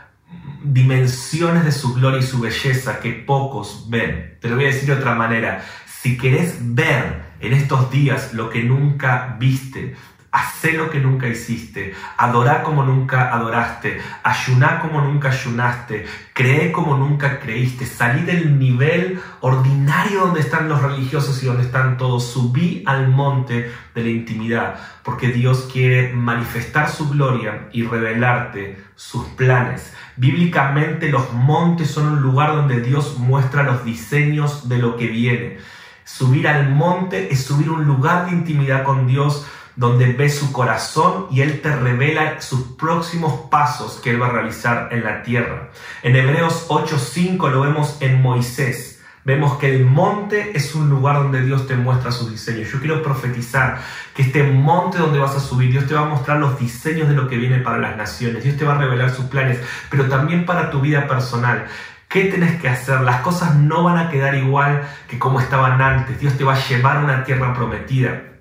dimensiones 0.73 1.65
de 1.65 1.71
su 1.71 1.93
gloria 1.93 2.19
y 2.19 2.23
su 2.23 2.39
belleza 2.39 2.99
que 2.99 3.11
pocos 3.11 3.87
ven. 3.89 4.37
Te 4.39 4.49
lo 4.49 4.55
voy 4.55 4.65
a 4.65 4.67
decir 4.67 4.87
de 4.87 4.95
otra 4.95 5.15
manera. 5.15 5.63
Si 5.85 6.17
querés 6.17 6.57
ver 6.61 7.27
en 7.39 7.53
estos 7.53 7.91
días 7.91 8.33
lo 8.33 8.49
que 8.49 8.63
nunca 8.63 9.35
viste, 9.39 9.95
Hacé 10.37 10.73
lo 10.73 10.91
que 10.91 10.99
nunca 10.99 11.27
hiciste, 11.27 11.95
adorá 12.15 12.61
como 12.61 12.83
nunca 12.83 13.33
adoraste, 13.33 13.99
ayuná 14.21 14.79
como 14.81 15.01
nunca 15.01 15.29
ayunaste, 15.29 16.05
cree 16.33 16.71
como 16.71 16.95
nunca 16.95 17.39
creíste, 17.39 17.87
salí 17.87 18.21
del 18.21 18.59
nivel 18.59 19.19
ordinario 19.39 20.19
donde 20.19 20.41
están 20.41 20.69
los 20.69 20.79
religiosos 20.79 21.41
y 21.41 21.47
donde 21.47 21.63
están 21.63 21.97
todos, 21.97 22.31
subí 22.31 22.83
al 22.85 23.07
monte 23.07 23.71
de 23.95 24.03
la 24.03 24.09
intimidad, 24.09 24.75
porque 25.01 25.29
Dios 25.29 25.67
quiere 25.73 26.13
manifestar 26.13 26.87
su 26.87 27.09
gloria 27.09 27.69
y 27.71 27.81
revelarte 27.81 28.77
sus 28.95 29.25
planes. 29.29 29.91
Bíblicamente 30.17 31.09
los 31.09 31.33
montes 31.33 31.89
son 31.89 32.09
un 32.09 32.21
lugar 32.21 32.55
donde 32.55 32.81
Dios 32.81 33.17
muestra 33.17 33.63
los 33.63 33.83
diseños 33.83 34.69
de 34.69 34.77
lo 34.77 34.97
que 34.97 35.07
viene. 35.07 35.57
Subir 36.03 36.47
al 36.47 36.69
monte 36.69 37.33
es 37.33 37.43
subir 37.43 37.71
un 37.71 37.85
lugar 37.85 38.27
de 38.27 38.33
intimidad 38.33 38.83
con 38.83 39.07
Dios 39.07 39.45
donde 39.77 40.11
ves 40.11 40.35
su 40.35 40.51
corazón 40.51 41.27
y 41.31 41.41
Él 41.41 41.61
te 41.61 41.73
revela 41.73 42.41
sus 42.41 42.61
próximos 42.73 43.47
pasos 43.49 44.01
que 44.03 44.09
Él 44.09 44.21
va 44.21 44.27
a 44.27 44.31
realizar 44.31 44.89
en 44.91 45.03
la 45.03 45.21
tierra. 45.21 45.69
En 46.03 46.15
Hebreos 46.15 46.65
8:5 46.67 47.49
lo 47.49 47.61
vemos 47.61 47.97
en 48.01 48.21
Moisés. 48.21 48.95
Vemos 49.23 49.57
que 49.57 49.69
el 49.69 49.85
monte 49.85 50.57
es 50.57 50.73
un 50.73 50.89
lugar 50.89 51.17
donde 51.17 51.41
Dios 51.41 51.67
te 51.67 51.75
muestra 51.75 52.11
sus 52.11 52.31
diseños. 52.31 52.71
Yo 52.71 52.79
quiero 52.79 53.03
profetizar 53.03 53.77
que 54.15 54.21
este 54.21 54.41
monte 54.41 54.99
donde 54.99 55.19
vas 55.19 55.35
a 55.35 55.41
subir, 55.41 55.69
Dios 55.69 55.85
te 55.85 55.93
va 55.95 56.03
a 56.03 56.05
mostrar 56.05 56.39
los 56.39 56.57
diseños 56.57 57.09
de 57.09 57.13
lo 57.13 57.27
que 57.27 57.35
viene 57.35 57.59
para 57.59 57.77
las 57.77 57.97
naciones. 57.97 58.43
Dios 58.43 58.55
te 58.55 58.63
va 58.63 58.75
a 58.75 58.77
revelar 58.77 59.11
sus 59.11 59.25
planes, 59.25 59.59
pero 59.91 60.05
también 60.05 60.45
para 60.45 60.71
tu 60.71 60.79
vida 60.79 61.07
personal. 61.07 61.65
¿Qué 62.07 62.23
tenés 62.25 62.59
que 62.61 62.69
hacer? 62.69 63.01
Las 63.01 63.19
cosas 63.19 63.55
no 63.55 63.83
van 63.83 63.97
a 63.97 64.09
quedar 64.09 64.33
igual 64.33 64.87
que 65.09 65.19
como 65.19 65.41
estaban 65.41 65.81
antes. 65.81 66.19
Dios 66.21 66.37
te 66.37 66.45
va 66.45 66.55
a 66.55 66.67
llevar 66.67 66.97
a 66.97 67.01
una 67.01 67.25
tierra 67.25 67.53
prometida. 67.53 68.36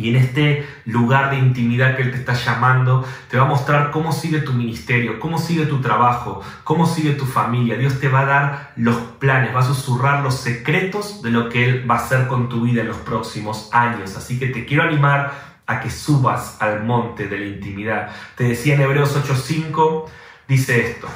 Y 0.00 0.08
en 0.08 0.16
este 0.16 0.66
lugar 0.86 1.30
de 1.30 1.38
intimidad 1.38 1.96
que 1.96 2.02
Él 2.02 2.10
te 2.10 2.18
está 2.18 2.32
llamando, 2.32 3.04
te 3.28 3.36
va 3.36 3.44
a 3.44 3.48
mostrar 3.48 3.90
cómo 3.90 4.12
sigue 4.12 4.40
tu 4.40 4.52
ministerio, 4.52 5.20
cómo 5.20 5.38
sigue 5.38 5.66
tu 5.66 5.80
trabajo, 5.80 6.40
cómo 6.64 6.86
sigue 6.86 7.12
tu 7.12 7.26
familia. 7.26 7.76
Dios 7.76 8.00
te 8.00 8.08
va 8.08 8.20
a 8.20 8.24
dar 8.24 8.72
los 8.76 8.96
planes, 9.18 9.54
va 9.54 9.60
a 9.60 9.64
susurrar 9.64 10.22
los 10.22 10.36
secretos 10.36 11.22
de 11.22 11.30
lo 11.30 11.48
que 11.48 11.64
Él 11.64 11.90
va 11.90 11.96
a 11.96 11.98
hacer 11.98 12.26
con 12.26 12.48
tu 12.48 12.62
vida 12.62 12.80
en 12.80 12.88
los 12.88 12.96
próximos 12.98 13.68
años. 13.72 14.16
Así 14.16 14.38
que 14.38 14.46
te 14.46 14.64
quiero 14.64 14.82
animar 14.82 15.50
a 15.66 15.80
que 15.80 15.90
subas 15.90 16.56
al 16.60 16.82
monte 16.82 17.28
de 17.28 17.38
la 17.38 17.46
intimidad. 17.46 18.10
Te 18.36 18.44
decía 18.44 18.74
en 18.74 18.80
Hebreos 18.80 19.16
8:5, 19.16 20.06
dice 20.48 20.80
esto, 20.80 21.08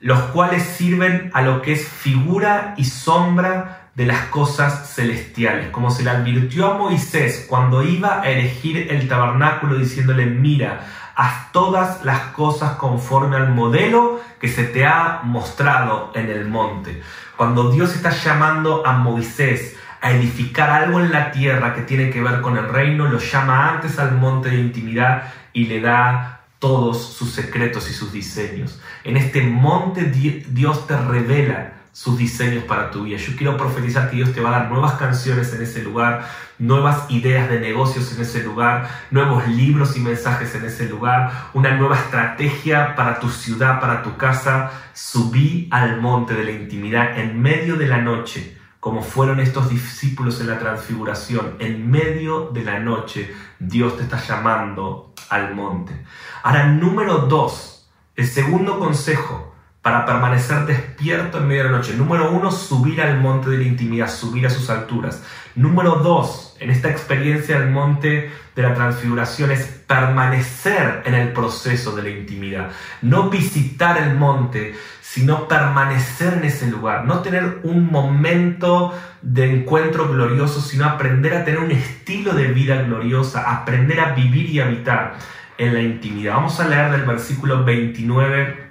los 0.00 0.20
cuales 0.30 0.62
sirven 0.62 1.30
a 1.34 1.42
lo 1.42 1.62
que 1.62 1.72
es 1.72 1.88
figura 1.88 2.74
y 2.76 2.84
sombra 2.84 3.77
de 3.98 4.06
las 4.06 4.26
cosas 4.26 4.94
celestiales, 4.94 5.70
como 5.70 5.90
se 5.90 6.04
le 6.04 6.10
advirtió 6.10 6.70
a 6.70 6.78
Moisés 6.78 7.44
cuando 7.48 7.82
iba 7.82 8.20
a 8.20 8.30
elegir 8.30 8.92
el 8.92 9.08
tabernáculo 9.08 9.76
diciéndole, 9.76 10.24
mira, 10.24 10.86
haz 11.16 11.50
todas 11.50 12.04
las 12.04 12.20
cosas 12.28 12.76
conforme 12.76 13.34
al 13.34 13.52
modelo 13.52 14.20
que 14.38 14.46
se 14.46 14.62
te 14.62 14.86
ha 14.86 15.22
mostrado 15.24 16.12
en 16.14 16.30
el 16.30 16.46
monte. 16.46 17.02
Cuando 17.36 17.72
Dios 17.72 17.92
está 17.96 18.10
llamando 18.10 18.86
a 18.86 18.92
Moisés 18.92 19.76
a 20.00 20.12
edificar 20.12 20.70
algo 20.70 21.00
en 21.00 21.10
la 21.10 21.32
tierra 21.32 21.74
que 21.74 21.82
tiene 21.82 22.10
que 22.10 22.22
ver 22.22 22.40
con 22.40 22.56
el 22.56 22.68
reino, 22.68 23.06
lo 23.06 23.18
llama 23.18 23.68
antes 23.68 23.98
al 23.98 24.12
monte 24.12 24.50
de 24.50 24.60
intimidad 24.60 25.24
y 25.52 25.64
le 25.64 25.80
da 25.80 26.42
todos 26.60 27.14
sus 27.14 27.32
secretos 27.32 27.90
y 27.90 27.94
sus 27.94 28.12
diseños. 28.12 28.80
En 29.02 29.16
este 29.16 29.42
monte 29.42 30.04
Dios 30.04 30.86
te 30.86 30.96
revela 30.96 31.77
sus 31.92 32.16
diseños 32.16 32.64
para 32.64 32.90
tu 32.90 33.04
vida. 33.04 33.16
Yo 33.16 33.36
quiero 33.36 33.56
profetizar 33.56 34.10
que 34.10 34.16
Dios 34.16 34.32
te 34.32 34.40
va 34.40 34.50
a 34.50 34.60
dar 34.60 34.70
nuevas 34.70 34.94
canciones 34.94 35.52
en 35.52 35.62
ese 35.62 35.82
lugar, 35.82 36.28
nuevas 36.58 37.10
ideas 37.10 37.48
de 37.48 37.60
negocios 37.60 38.12
en 38.14 38.22
ese 38.22 38.42
lugar, 38.42 38.88
nuevos 39.10 39.46
libros 39.48 39.96
y 39.96 40.00
mensajes 40.00 40.54
en 40.54 40.64
ese 40.64 40.88
lugar, 40.88 41.50
una 41.54 41.76
nueva 41.76 41.96
estrategia 41.96 42.94
para 42.94 43.18
tu 43.18 43.30
ciudad, 43.30 43.80
para 43.80 44.02
tu 44.02 44.16
casa. 44.16 44.70
Subí 44.92 45.68
al 45.70 46.00
monte 46.00 46.34
de 46.34 46.44
la 46.44 46.52
intimidad 46.52 47.18
en 47.18 47.40
medio 47.40 47.76
de 47.76 47.86
la 47.86 47.98
noche, 47.98 48.56
como 48.80 49.02
fueron 49.02 49.40
estos 49.40 49.68
discípulos 49.68 50.40
en 50.40 50.48
la 50.48 50.58
transfiguración. 50.58 51.56
En 51.58 51.90
medio 51.90 52.50
de 52.50 52.64
la 52.64 52.78
noche 52.78 53.34
Dios 53.58 53.96
te 53.96 54.04
está 54.04 54.18
llamando 54.18 55.14
al 55.30 55.54
monte. 55.54 56.04
Ahora, 56.42 56.66
número 56.66 57.18
dos, 57.26 57.90
el 58.14 58.26
segundo 58.26 58.78
consejo 58.78 59.47
para 59.88 60.04
permanecer 60.04 60.66
despierto 60.66 61.38
en 61.38 61.48
medio 61.48 61.62
de 61.62 61.70
la 61.70 61.78
noche. 61.78 61.94
Número 61.96 62.30
uno, 62.30 62.50
subir 62.50 63.00
al 63.00 63.18
monte 63.20 63.48
de 63.48 63.56
la 63.56 63.64
intimidad, 63.64 64.10
subir 64.10 64.46
a 64.46 64.50
sus 64.50 64.68
alturas. 64.68 65.22
Número 65.54 65.94
dos, 65.96 66.54
en 66.60 66.68
esta 66.68 66.90
experiencia 66.90 67.58
del 67.58 67.70
monte 67.70 68.30
de 68.54 68.62
la 68.62 68.74
transfiguración 68.74 69.50
es 69.50 69.64
permanecer 69.86 71.04
en 71.06 71.14
el 71.14 71.32
proceso 71.32 71.96
de 71.96 72.02
la 72.02 72.10
intimidad. 72.10 72.68
No 73.00 73.30
visitar 73.30 73.96
el 73.96 74.14
monte, 74.14 74.74
sino 75.00 75.48
permanecer 75.48 76.34
en 76.34 76.44
ese 76.44 76.66
lugar. 76.66 77.06
No 77.06 77.20
tener 77.20 77.60
un 77.62 77.90
momento 77.90 78.92
de 79.22 79.50
encuentro 79.50 80.06
glorioso, 80.10 80.60
sino 80.60 80.84
aprender 80.84 81.32
a 81.32 81.46
tener 81.46 81.60
un 81.60 81.70
estilo 81.70 82.34
de 82.34 82.48
vida 82.48 82.82
gloriosa, 82.82 83.50
aprender 83.50 84.00
a 84.00 84.12
vivir 84.12 84.50
y 84.50 84.60
habitar 84.60 85.14
en 85.56 85.72
la 85.72 85.80
intimidad. 85.80 86.34
Vamos 86.34 86.60
a 86.60 86.68
leer 86.68 86.90
del 86.90 87.06
versículo 87.06 87.64
29 87.64 88.67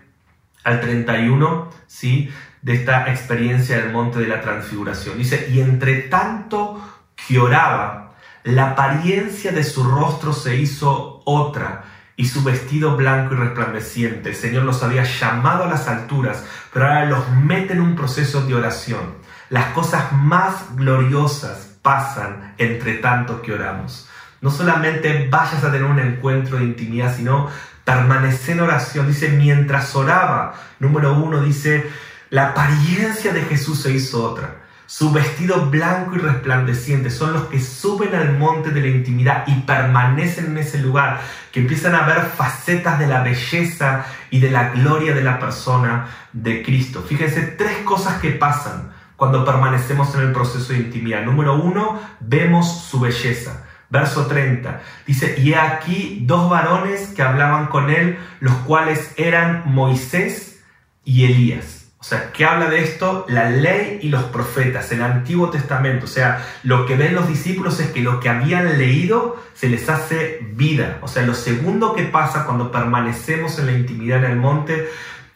al 0.67 0.81
31, 0.81 1.69
¿sí? 1.87 2.29
De 2.61 2.73
esta 2.73 3.09
experiencia 3.09 3.77
del 3.77 3.93
monte 3.93 4.19
de 4.19 4.27
la 4.27 4.41
transfiguración. 4.41 5.17
Dice, 5.17 5.47
y 5.49 5.61
entre 5.61 6.01
tanto 6.01 6.81
que 7.15 7.39
oraba, 7.39 8.15
la 8.43 8.71
apariencia 8.71 9.53
de 9.53 9.63
su 9.63 9.83
rostro 9.83 10.33
se 10.33 10.57
hizo 10.57 11.21
otra 11.23 11.85
y 12.17 12.25
su 12.25 12.43
vestido 12.43 12.97
blanco 12.97 13.33
y 13.33 13.37
resplandeciente. 13.37 14.29
El 14.29 14.35
Señor 14.35 14.63
los 14.63 14.83
había 14.83 15.03
llamado 15.03 15.63
a 15.63 15.67
las 15.67 15.87
alturas, 15.87 16.43
pero 16.73 16.87
ahora 16.87 17.05
los 17.05 17.29
mete 17.29 17.73
en 17.73 17.81
un 17.81 17.95
proceso 17.95 18.41
de 18.41 18.55
oración. 18.55 19.15
Las 19.49 19.67
cosas 19.67 20.11
más 20.11 20.75
gloriosas 20.75 21.77
pasan 21.81 22.55
entre 22.57 22.95
tanto 22.95 23.41
que 23.41 23.53
oramos. 23.53 24.09
No 24.41 24.51
solamente 24.51 25.29
vayas 25.31 25.63
a 25.63 25.71
tener 25.71 25.85
un 25.85 25.99
encuentro 25.99 26.57
de 26.57 26.65
intimidad, 26.65 27.15
sino 27.15 27.47
permanecer 27.87 28.57
en 28.57 28.63
oración. 28.63 29.07
Dice, 29.07 29.29
mientras 29.29 29.95
oraba, 29.95 30.55
número 30.79 31.13
uno, 31.13 31.41
dice, 31.41 31.89
la 32.29 32.49
apariencia 32.49 33.31
de 33.31 33.43
Jesús 33.43 33.81
se 33.81 33.93
hizo 33.93 34.29
otra. 34.29 34.57
Su 34.85 35.13
vestido 35.13 35.69
blanco 35.69 36.15
y 36.15 36.19
resplandeciente 36.19 37.09
son 37.09 37.31
los 37.31 37.43
que 37.45 37.61
suben 37.61 38.13
al 38.13 38.37
monte 38.37 38.71
de 38.71 38.81
la 38.81 38.87
intimidad 38.87 39.45
y 39.47 39.61
permanecen 39.61 40.47
en 40.47 40.57
ese 40.57 40.79
lugar, 40.79 41.21
que 41.53 41.61
empiezan 41.61 41.95
a 41.95 42.05
ver 42.05 42.19
facetas 42.35 42.99
de 42.99 43.07
la 43.07 43.23
belleza 43.23 44.05
y 44.31 44.41
de 44.41 44.51
la 44.51 44.69
gloria 44.71 45.15
de 45.15 45.23
la 45.23 45.39
persona 45.39 46.07
de 46.33 46.63
Cristo. 46.63 47.05
Fíjense, 47.07 47.41
tres 47.41 47.77
cosas 47.85 48.19
que 48.19 48.31
pasan 48.31 48.91
cuando 49.15 49.45
permanecemos 49.45 50.13
en 50.15 50.21
el 50.21 50.33
proceso 50.33 50.73
de 50.73 50.79
intimidad. 50.79 51.23
Número 51.23 51.55
uno, 51.55 52.01
vemos 52.19 52.81
su 52.81 52.99
belleza. 52.99 53.63
Verso 53.89 54.27
30 54.27 54.81
dice, 55.05 55.35
y 55.39 55.53
aquí 55.53 56.19
dos 56.23 56.49
varones 56.49 57.07
que 57.15 57.21
hablaban 57.21 57.67
con 57.67 57.89
él, 57.89 58.19
los 58.41 58.53
cuales 58.57 59.13
eran 59.15 59.63
Moisés 59.65 60.61
y 61.05 61.25
Elías. 61.25 61.77
O 61.99 62.03
sea, 62.03 62.31
¿qué 62.31 62.45
habla 62.45 62.69
de 62.69 62.83
esto? 62.83 63.25
La 63.27 63.49
ley 63.49 63.99
y 64.01 64.09
los 64.09 64.23
profetas, 64.25 64.91
el 64.91 65.01
Antiguo 65.01 65.49
Testamento. 65.49 66.05
O 66.05 66.09
sea, 66.09 66.45
lo 66.63 66.85
que 66.85 66.95
ven 66.95 67.15
los 67.15 67.27
discípulos 67.27 67.79
es 67.79 67.87
que 67.87 68.01
lo 68.01 68.19
que 68.19 68.29
habían 68.29 68.77
leído 68.77 69.41
se 69.53 69.67
les 69.67 69.89
hace 69.89 70.39
vida. 70.53 70.99
O 71.01 71.07
sea, 71.07 71.23
lo 71.23 71.33
segundo 71.33 71.95
que 71.95 72.03
pasa 72.03 72.45
cuando 72.45 72.71
permanecemos 72.71 73.57
en 73.57 73.65
la 73.65 73.71
intimidad 73.71 74.23
en 74.23 74.31
el 74.31 74.37
monte 74.37 74.87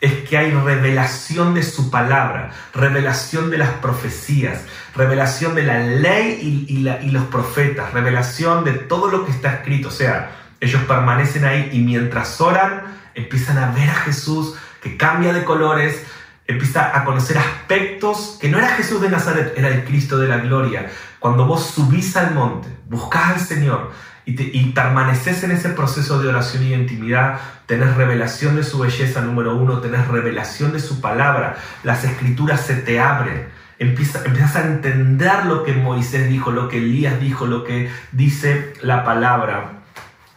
es 0.01 0.27
que 0.27 0.35
hay 0.35 0.49
revelación 0.51 1.53
de 1.53 1.61
su 1.61 1.91
palabra, 1.91 2.49
revelación 2.73 3.51
de 3.51 3.59
las 3.59 3.69
profecías, 3.69 4.63
revelación 4.95 5.53
de 5.53 5.61
la 5.61 5.79
ley 5.79 6.65
y, 6.67 6.79
los 7.11 7.25
profetas, 7.25 7.93
revelación 7.93 8.63
de 8.63 8.73
todo 8.73 9.09
lo 9.11 9.25
que 9.25 9.31
está 9.31 9.53
escrito. 9.53 9.89
O 9.89 9.91
sea, 9.91 10.31
ellos 10.59 10.81
permanecen 10.85 11.45
ahí 11.45 11.69
y 11.71 11.79
mientras 11.79 12.41
oran, 12.41 12.81
empiezan 13.13 13.59
a 13.59 13.71
ver 13.71 13.89
a 13.89 13.95
Jesús 13.95 14.55
que 14.81 14.97
cambia 14.97 15.33
de 15.33 15.43
colores, 15.43 16.03
empieza 16.47 16.97
a 16.97 17.05
conocer 17.05 17.37
aspectos 17.37 18.39
que 18.41 18.49
no 18.49 18.57
era 18.57 18.69
Jesús 18.69 19.01
de 19.01 19.09
Nazaret, 19.09 19.53
era 19.55 19.67
el 19.67 19.85
Cristo 19.85 20.17
de 20.17 20.27
la 20.27 20.37
gloria. 20.37 20.89
Cuando 21.19 21.45
vos 21.45 21.63
subís 21.75 22.17
al 22.17 22.33
monte, 22.33 22.67
buscás 22.89 23.33
al 23.33 23.39
Señor 23.39 23.91
y, 24.25 24.59
y 24.59 24.71
permaneces 24.71 25.43
en 25.43 25.51
ese 25.51 25.69
proceso 25.69 26.21
de 26.21 26.29
oración 26.29 26.63
y 26.63 26.69
de 26.69 26.75
intimidad, 26.75 27.39
tenés 27.65 27.95
revelación 27.95 28.55
de 28.55 28.63
su 28.63 28.79
belleza, 28.79 29.21
número 29.21 29.55
uno, 29.55 29.79
tenés 29.79 30.07
revelación 30.07 30.73
de 30.73 30.79
su 30.79 31.01
palabra, 31.01 31.57
las 31.83 32.03
escrituras 32.03 32.61
se 32.61 32.75
te 32.75 32.99
abren. 32.99 33.47
Empieza, 33.79 34.23
empiezas 34.25 34.57
a 34.57 34.67
entender 34.67 35.45
lo 35.45 35.63
que 35.63 35.73
Moisés 35.73 36.29
dijo, 36.29 36.51
lo 36.51 36.67
que 36.69 36.77
Elías 36.77 37.19
dijo, 37.19 37.47
lo 37.47 37.63
que 37.63 37.89
dice 38.11 38.73
la 38.81 39.03
palabra 39.03 39.81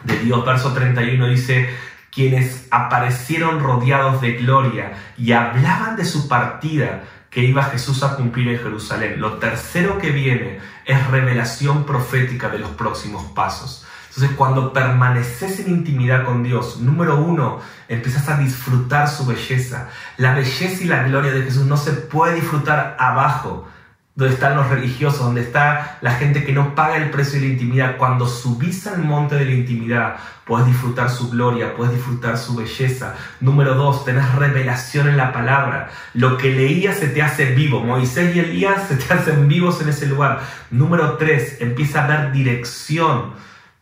de 0.05 0.19
Dios. 0.21 0.47
Verso 0.47 0.73
31 0.73 1.27
dice, 1.27 1.69
quienes 2.15 2.69
aparecieron 2.71 3.61
rodeados 3.61 4.21
de 4.21 4.35
gloria 4.35 4.93
y 5.19 5.33
hablaban 5.33 5.97
de 5.97 6.05
su 6.05 6.29
partida 6.29 7.03
que 7.35 7.43
iba 7.43 7.65
Jesús 7.65 8.05
a 8.05 8.15
cumplir 8.15 8.49
en 8.49 8.59
Jerusalén. 8.59 9.21
Lo 9.21 9.39
tercero 9.39 9.99
que 9.99 10.13
viene 10.13 10.61
es 10.85 11.07
revelación 11.09 11.85
profética 11.85 12.49
de 12.49 12.61
los 12.61 12.71
próximos 12.71 13.25
pasos. 13.33 13.85
Entonces, 14.11 14.37
cuando 14.37 14.73
permaneces 14.73 15.59
en 15.59 15.71
intimidad 15.71 16.25
con 16.25 16.45
Dios, 16.45 16.79
número 16.79 17.17
uno, 17.19 17.59
empiezas 17.89 18.29
a 18.29 18.39
disfrutar 18.39 19.09
su 19.09 19.27
belleza. 19.27 19.89
La 20.17 20.33
belleza 20.33 20.85
y 20.85 20.87
la 20.87 21.03
gloria 21.03 21.33
de 21.33 21.43
Jesús 21.43 21.67
no 21.67 21.77
se 21.77 21.91
puede 21.91 22.37
disfrutar 22.37 22.97
abajo, 23.01 23.69
donde 24.15 24.35
están 24.35 24.57
los 24.57 24.69
religiosos, 24.69 25.21
donde 25.21 25.41
está 25.41 25.99
la 26.01 26.13
gente 26.13 26.45
que 26.45 26.53
no 26.53 26.75
paga 26.77 26.97
el 26.97 27.11
precio 27.11 27.41
de 27.41 27.47
la 27.47 27.53
intimidad. 27.53 27.97
Cuando 27.97 28.29
subís 28.29 28.87
al 28.87 29.03
monte 29.03 29.35
de 29.35 29.45
la 29.45 29.51
intimidad, 29.51 30.17
puedes 30.45 30.67
disfrutar 30.67 31.11
su 31.11 31.31
gloria, 31.31 31.75
puedes 31.75 31.95
disfrutar 31.95 32.39
su 32.39 32.55
belleza. 32.55 33.17
Número 33.41 33.75
dos, 33.75 34.05
tenés 34.05 34.33
revelación 34.37 35.09
en 35.09 35.17
la 35.17 35.33
palabra. 35.33 35.91
Lo 36.13 36.37
que 36.37 36.51
leías 36.51 36.99
se 36.99 37.09
te 37.09 37.23
hace 37.23 37.47
vivo. 37.47 37.81
Moisés 37.81 38.37
y 38.37 38.39
Elías 38.39 38.87
se 38.87 38.97
te 38.97 39.13
hacen 39.13 39.49
vivos 39.49 39.83
en 39.83 39.89
ese 39.89 40.07
lugar. 40.07 40.41
Número 40.71 41.17
tres, 41.17 41.61
empieza 41.61 42.05
a 42.05 42.09
dar 42.09 42.33
dirección 42.33 43.33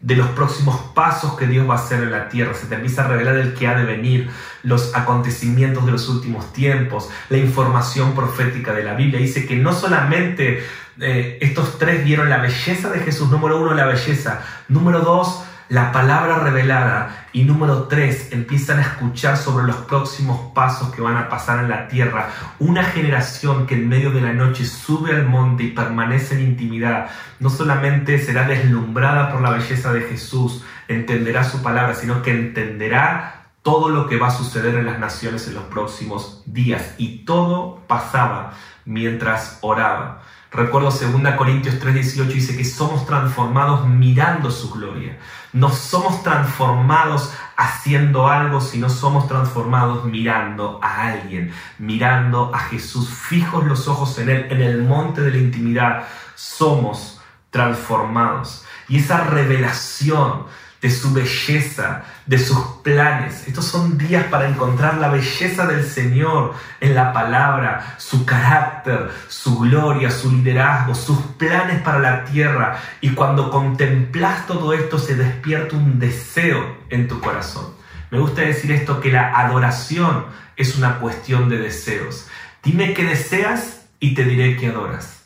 de 0.03 0.17
los 0.17 0.29
próximos 0.31 0.79
pasos 0.95 1.37
que 1.37 1.47
Dios 1.47 1.69
va 1.69 1.75
a 1.75 1.79
hacer 1.79 2.03
en 2.03 2.11
la 2.11 2.29
tierra. 2.29 2.55
Se 2.55 2.67
te 2.67 2.75
empieza 2.75 3.05
a 3.05 3.09
revelar 3.09 3.37
el 3.37 3.55
que 3.55 3.69
ha 3.69 3.75
de 3.75 3.85
venir, 3.85 4.29
los 4.65 4.95
acontecimientos 4.95 5.87
de 5.87 5.93
los 5.93 6.09
últimos 6.09 6.53
tiempos, 6.53 7.09
la 7.31 7.39
información 7.39 8.15
profética 8.15 8.73
de 8.73 8.83
la 8.83 8.95
Biblia. 8.95 9.21
Dice 9.21 9.47
que 9.47 9.57
no 9.57 9.73
solamente 9.73 10.65
eh, 11.01 11.39
estos 11.41 11.79
tres 11.79 12.05
vieron 12.05 12.29
la 12.29 12.39
belleza 12.39 12.91
de 12.91 13.01
Jesús, 13.01 13.31
número 13.31 13.61
uno, 13.61 13.75
la 13.75 13.87
belleza, 13.87 14.43
número 14.69 15.01
dos, 15.01 15.45
la 15.69 15.93
palabra 15.93 16.39
revelada 16.41 17.27
y 17.33 17.45
número 17.45 17.85
tres, 17.85 18.29
empiezan 18.33 18.79
a 18.79 18.83
escuchar 18.83 19.37
sobre 19.37 19.67
los 19.67 19.77
próximos 19.77 20.53
pasos 20.53 20.95
que 20.95 21.01
van 21.01 21.17
a 21.17 21.29
pasar 21.29 21.61
en 21.61 21.71
la 21.71 21.89
tierra. 21.89 22.29
Una 22.59 22.85
generación 22.85 23.67
que 23.67 23.75
en 23.75 23.89
medio 23.89 24.11
de 24.11 24.21
la 24.21 24.33
noche 24.33 24.65
sube 24.65 25.13
al 25.15 25.27
monte 25.27 25.63
y 25.65 25.71
permanece 25.71 26.35
en 26.35 26.43
intimidad, 26.43 27.11
no 27.41 27.49
solamente 27.49 28.19
será 28.19 28.47
deslumbrada 28.47 29.33
por 29.33 29.41
la 29.41 29.51
belleza 29.51 29.93
de 29.93 30.03
Jesús, 30.03 30.63
entenderá 30.89 31.45
su 31.45 31.63
palabra, 31.63 31.95
sino 31.95 32.23
que 32.23 32.33
entenderá 32.33 33.43
todo 33.63 33.89
lo 33.89 34.09
que 34.09 34.19
va 34.19 34.29
a 34.29 34.33
suceder 34.33 34.75
en 34.75 34.87
las 34.87 34.99
naciones 34.99 35.47
en 35.47 35.55
los 35.55 35.65
próximos 35.65 36.43
días. 36.47 36.95
Y 36.99 37.25
todo 37.25 37.81
pasaba 37.87 38.53
mientras 38.85 39.59
oraba. 39.63 40.23
Recuerdo 40.55 40.91
2 40.91 41.35
Corintios 41.37 41.79
3:18 41.79 42.27
dice 42.27 42.57
que 42.57 42.65
somos 42.65 43.07
transformados 43.07 43.87
mirando 43.89 44.51
su 44.51 44.71
gloria. 44.71 45.17
No 45.55 45.71
somos 45.71 46.23
transformados 46.23 47.33
haciendo 47.57 48.29
algo, 48.29 48.61
sino 48.61 48.91
somos 48.91 49.27
transformados 49.29 50.05
mirando 50.05 50.79
a 50.83 51.09
alguien, 51.09 51.53
mirando 51.79 52.55
a 52.55 52.59
Jesús, 52.59 53.09
fijos 53.09 53.65
los 53.65 53.89
ojos 53.89 54.19
en 54.19 54.29
Él, 54.29 54.47
en 54.51 54.61
el 54.61 54.83
monte 54.83 55.23
de 55.23 55.31
la 55.31 55.39
intimidad. 55.39 56.05
Somos 56.35 57.23
transformados. 57.51 58.65
Y 58.89 58.99
esa 58.99 59.25
revelación 59.25 60.45
de 60.83 60.91
su 60.91 61.15
belleza, 61.15 62.05
de 62.27 62.39
sus 62.39 62.59
planes. 62.83 63.47
Estos 63.49 63.67
son 63.67 63.99
días 63.99 64.25
para 64.25 64.49
encontrar 64.49 64.99
la 64.99 65.09
belleza 65.09 65.67
del 65.67 65.85
Señor 65.85 66.55
en 66.81 66.95
la 66.95 67.13
palabra, 67.13 67.97
su 67.99 68.25
carácter, 68.25 69.11
su 69.29 69.59
gloria, 69.59 70.11
su 70.11 70.31
liderazgo, 70.31 70.95
sus 70.95 71.19
planes 71.39 71.83
para 71.83 71.99
la 71.99 72.25
tierra. 72.25 72.79
Y 73.01 73.11
cuando 73.11 73.51
contemplas 73.51 74.47
todo 74.47 74.73
esto 74.73 74.99
se 74.99 75.17
despierta 75.17 75.77
un 75.77 75.99
deseo 75.99 76.79
en 76.91 77.09
tu 77.09 77.21
corazón. 77.21 77.75
Me 78.11 78.19
gusta 78.19 78.43
decir 78.43 78.71
esto, 78.73 79.01
que 79.01 79.11
la 79.11 79.39
adoración 79.39 80.27
es 80.57 80.77
una 80.77 80.99
cuestión 80.99 81.49
de 81.49 81.57
deseos. 81.57 82.29
Dime 82.63 82.95
qué 82.95 83.05
deseas 83.05 83.87
y 83.99 84.15
te 84.15 84.25
diré 84.25 84.57
que 84.57 84.69
adoras. 84.69 85.25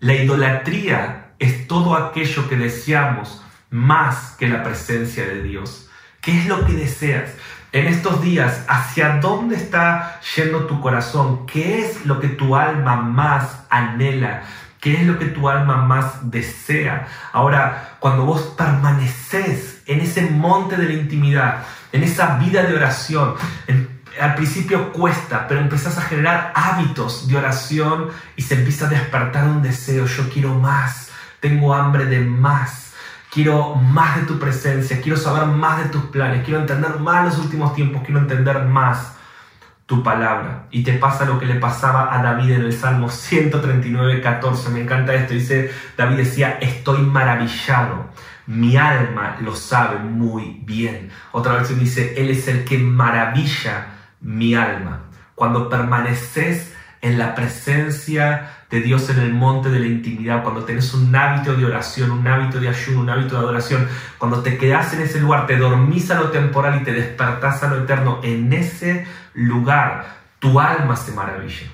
La 0.00 0.14
idolatría 0.14 1.34
es 1.38 1.68
todo 1.68 1.94
aquello 1.94 2.48
que 2.48 2.56
deseamos 2.56 3.42
más 3.70 4.36
que 4.38 4.48
la 4.48 4.62
presencia 4.62 5.24
de 5.26 5.42
Dios. 5.42 5.81
¿Qué 6.22 6.38
es 6.38 6.46
lo 6.46 6.64
que 6.64 6.74
deseas? 6.74 7.30
En 7.72 7.88
estos 7.88 8.22
días, 8.22 8.64
¿hacia 8.68 9.16
dónde 9.16 9.56
está 9.56 10.20
yendo 10.36 10.66
tu 10.66 10.80
corazón? 10.80 11.46
¿Qué 11.46 11.80
es 11.80 12.06
lo 12.06 12.20
que 12.20 12.28
tu 12.28 12.54
alma 12.54 12.94
más 12.94 13.64
anhela? 13.68 14.44
¿Qué 14.80 15.00
es 15.00 15.04
lo 15.04 15.18
que 15.18 15.24
tu 15.24 15.48
alma 15.48 15.78
más 15.78 16.30
desea? 16.30 17.08
Ahora, 17.32 17.96
cuando 17.98 18.24
vos 18.24 18.54
permaneces 18.56 19.82
en 19.86 19.98
ese 19.98 20.22
monte 20.30 20.76
de 20.76 20.86
la 20.86 20.92
intimidad, 20.92 21.64
en 21.90 22.04
esa 22.04 22.36
vida 22.36 22.62
de 22.62 22.76
oración, 22.76 23.34
al 24.20 24.36
principio 24.36 24.92
cuesta, 24.92 25.48
pero 25.48 25.60
empezás 25.60 25.98
a 25.98 26.02
generar 26.02 26.52
hábitos 26.54 27.26
de 27.26 27.36
oración 27.36 28.10
y 28.36 28.42
se 28.42 28.54
empieza 28.54 28.86
a 28.86 28.90
despertar 28.90 29.48
un 29.48 29.60
deseo. 29.60 30.06
Yo 30.06 30.30
quiero 30.30 30.54
más, 30.54 31.10
tengo 31.40 31.74
hambre 31.74 32.04
de 32.04 32.20
más 32.20 32.91
quiero 33.32 33.74
más 33.74 34.16
de 34.16 34.22
tu 34.26 34.38
presencia, 34.38 35.00
quiero 35.00 35.16
saber 35.16 35.46
más 35.46 35.82
de 35.82 35.88
tus 35.88 36.02
planes, 36.04 36.44
quiero 36.44 36.60
entender 36.60 36.98
más 37.00 37.24
los 37.24 37.38
últimos 37.42 37.74
tiempos, 37.74 38.02
quiero 38.04 38.20
entender 38.20 38.62
más 38.66 39.16
tu 39.86 40.02
palabra. 40.02 40.66
Y 40.70 40.82
te 40.82 40.92
pasa 40.94 41.24
lo 41.24 41.38
que 41.38 41.46
le 41.46 41.54
pasaba 41.54 42.14
a 42.14 42.22
David 42.22 42.52
en 42.52 42.60
el 42.62 42.72
Salmo 42.74 43.08
139, 43.08 44.20
14. 44.20 44.68
Me 44.70 44.82
encanta 44.82 45.14
esto. 45.14 45.32
Dice, 45.32 45.70
David 45.96 46.16
decía, 46.18 46.58
estoy 46.60 47.00
maravillado. 47.02 48.10
Mi 48.46 48.76
alma 48.76 49.38
lo 49.40 49.56
sabe 49.56 49.98
muy 49.98 50.60
bien. 50.64 51.10
Otra 51.32 51.54
vez 51.54 51.78
dice, 51.78 52.14
Él 52.16 52.30
es 52.30 52.48
el 52.48 52.64
que 52.64 52.78
maravilla 52.78 53.86
mi 54.20 54.54
alma. 54.54 55.04
Cuando 55.34 55.70
permaneces 55.70 56.74
en 57.00 57.18
la 57.18 57.34
presencia 57.34 58.61
de 58.72 58.80
Dios 58.80 59.10
en 59.10 59.18
el 59.18 59.34
monte 59.34 59.68
de 59.68 59.80
la 59.80 59.86
intimidad, 59.86 60.42
cuando 60.42 60.64
tenés 60.64 60.94
un 60.94 61.14
hábito 61.14 61.54
de 61.54 61.66
oración, 61.66 62.10
un 62.10 62.26
hábito 62.26 62.58
de 62.58 62.70
ayuno, 62.70 63.02
un 63.02 63.10
hábito 63.10 63.34
de 63.34 63.40
adoración, 63.42 63.86
cuando 64.16 64.42
te 64.42 64.56
quedás 64.56 64.94
en 64.94 65.02
ese 65.02 65.20
lugar, 65.20 65.46
te 65.46 65.58
dormís 65.58 66.10
a 66.10 66.18
lo 66.18 66.30
temporal 66.30 66.80
y 66.80 66.82
te 66.82 66.92
despertás 66.92 67.62
a 67.62 67.68
lo 67.68 67.84
eterno, 67.84 68.20
en 68.22 68.50
ese 68.54 69.06
lugar 69.34 70.16
tu 70.38 70.58
alma 70.58 70.96
se 70.96 71.12
maravilla. 71.12 71.66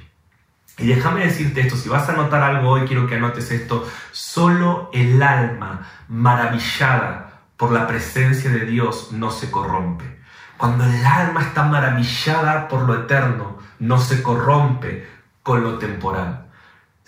Y 0.76 0.88
déjame 0.88 1.24
decirte 1.24 1.61
esto, 1.61 1.76
si 1.76 1.88
vas 1.88 2.08
a 2.08 2.14
anotar 2.14 2.42
algo 2.42 2.70
hoy, 2.70 2.80
quiero 2.84 3.06
que 3.06 3.14
anotes 3.14 3.52
esto, 3.52 3.88
solo 4.11 4.90
el 4.92 5.22
alma 5.22 5.87
maravillada 6.08 7.42
por 7.56 7.70
la 7.70 7.87
presencia 7.87 8.50
de 8.50 8.66
Dios 8.66 9.12
no 9.12 9.30
se 9.30 9.52
corrompe. 9.52 10.18
Cuando 10.56 10.82
el 10.82 11.06
alma 11.06 11.42
está 11.42 11.62
maravillada 11.62 12.66
por 12.66 12.82
lo 12.82 13.04
eterno, 13.04 13.58
no 13.78 14.00
se 14.00 14.20
corrompe 14.20 15.08
con 15.44 15.62
lo 15.62 15.78
temporal. 15.78 16.47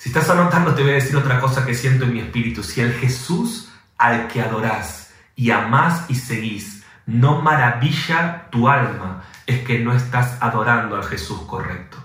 Si 0.00 0.08
estás 0.08 0.30
anotando, 0.30 0.74
te 0.74 0.80
voy 0.80 0.92
a 0.92 0.94
decir 0.94 1.14
otra 1.14 1.38
cosa 1.40 1.66
que 1.66 1.74
siento 1.74 2.06
en 2.06 2.14
mi 2.14 2.20
espíritu. 2.20 2.62
Si 2.62 2.80
el 2.80 2.94
Jesús 2.94 3.70
al 3.98 4.28
que 4.28 4.40
adorás 4.40 5.12
y 5.36 5.50
amás 5.50 6.06
y 6.08 6.14
seguís 6.14 6.84
no 7.04 7.42
maravilla 7.42 8.46
tu 8.50 8.66
alma, 8.70 9.24
es 9.46 9.58
que 9.60 9.80
no 9.80 9.92
estás 9.94 10.38
adorando 10.40 10.96
al 10.96 11.04
Jesús 11.04 11.42
correcto. 11.42 11.98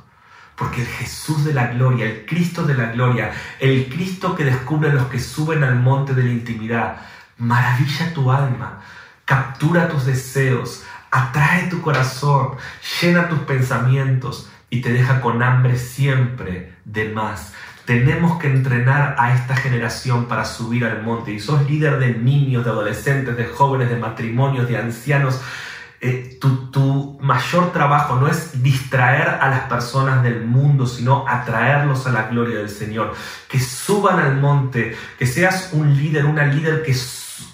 Porque 0.58 0.82
el 0.82 0.88
Jesús 0.88 1.46
de 1.46 1.54
la 1.54 1.68
gloria, 1.68 2.06
el 2.06 2.26
Cristo 2.26 2.64
de 2.64 2.74
la 2.74 2.88
gloria, 2.88 3.32
el 3.62 3.88
Cristo 3.88 4.36
que 4.36 4.44
descubre 4.44 4.90
a 4.90 4.94
los 4.94 5.06
que 5.06 5.22
suben 5.22 5.64
al 5.64 5.78
monte 5.78 6.14
de 6.14 6.24
la 6.24 6.32
intimidad, 6.32 6.98
maravilla 7.38 8.14
tu 8.14 8.30
alma, 8.30 8.82
captura 9.24 9.88
tus 9.88 10.06
deseos, 10.06 10.84
atrae 11.12 11.70
tu 11.70 11.82
corazón, 11.82 12.58
llena 13.02 13.30
tus 13.30 13.40
pensamientos 13.40 14.50
y 14.70 14.82
te 14.82 14.92
deja 14.92 15.22
con 15.22 15.42
hambre 15.42 15.78
siempre 15.78 16.76
de 16.84 17.08
más. 17.08 17.54
Tenemos 17.86 18.40
que 18.40 18.48
entrenar 18.48 19.16
a 19.20 19.34
esta 19.34 19.56
generación 19.56 20.26
para 20.26 20.46
subir 20.46 20.86
al 20.86 21.04
monte. 21.04 21.32
Y 21.32 21.40
sos 21.40 21.70
líder 21.70 22.00
de 22.00 22.16
niños, 22.16 22.66
de 22.66 22.72
adolescentes, 22.72 23.38
de 23.38 23.46
jóvenes, 23.46 23.90
de 23.90 23.98
matrimonios, 23.98 24.68
de 24.68 24.78
ancianos. 24.78 25.40
Eh, 26.02 26.38
tu, 26.42 26.72
tu, 26.72 27.18
mayor 27.22 27.72
trabajo 27.72 28.16
no 28.16 28.28
es 28.28 28.62
distraer 28.62 29.28
a 29.42 29.50
las 29.50 29.62
personas 29.62 30.24
del 30.24 30.46
mundo, 30.46 30.86
sino 30.86 31.26
atraerlos 31.28 32.06
a 32.06 32.12
la 32.12 32.24
gloria 32.24 32.58
del 32.58 32.70
Señor. 32.70 33.14
Que 33.48 33.60
suban 33.60 34.20
al 34.20 34.38
monte, 34.38 34.96
que 35.18 35.26
seas 35.26 35.70
un 35.72 35.96
líder, 35.96 36.26
una 36.26 36.46
líder 36.46 36.84
que 36.84 36.94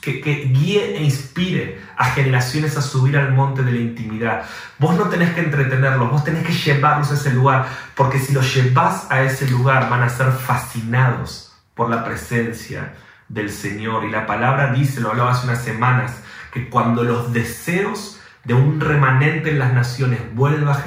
que, 0.02 0.22
guíe 0.22 0.98
e 0.98 1.04
inspire 1.04 1.82
a 1.98 2.06
generaciones 2.06 2.78
a 2.78 2.82
subir 2.82 3.18
al 3.18 3.34
monte 3.34 3.64
de 3.64 3.72
la 3.72 3.80
intimidad. 3.80 4.44
Vos 4.80 4.96
no 4.96 5.10
tenés 5.10 5.34
que 5.34 5.42
entretenerlos, 5.42 6.12
vos 6.12 6.24
tenés 6.24 6.46
que 6.46 6.54
llevarlos 6.54 7.12
a 7.12 7.16
ese 7.16 7.32
lugar, 7.32 7.68
porque 7.96 8.20
si 8.20 8.34
los 8.34 8.54
llevas 8.54 9.10
a 9.10 9.24
ese 9.24 9.50
lugar 9.50 9.90
van 9.90 10.04
a 10.04 10.10
ser 10.10 10.32
fascinados 10.32 11.54
por 11.74 11.90
la 11.90 12.04
presencia 12.04 12.94
del 13.28 13.50
Señor. 13.50 14.06
Y 14.06 14.12
la 14.12 14.26
palabra 14.26 14.72
dice, 14.74 15.02
lo 15.02 15.12
hablaba 15.12 15.32
hace 15.32 15.48
unas 15.48 15.64
semanas, 15.64 16.22
que 16.54 16.70
cuando 16.70 17.04
los 17.04 17.34
deseos 17.34 18.20
de 18.44 18.54
un 18.54 18.80
remanente 18.80 19.52
en 19.52 19.60
las 19.60 19.74
naciones 19.74 20.20
vuelva 20.34 20.84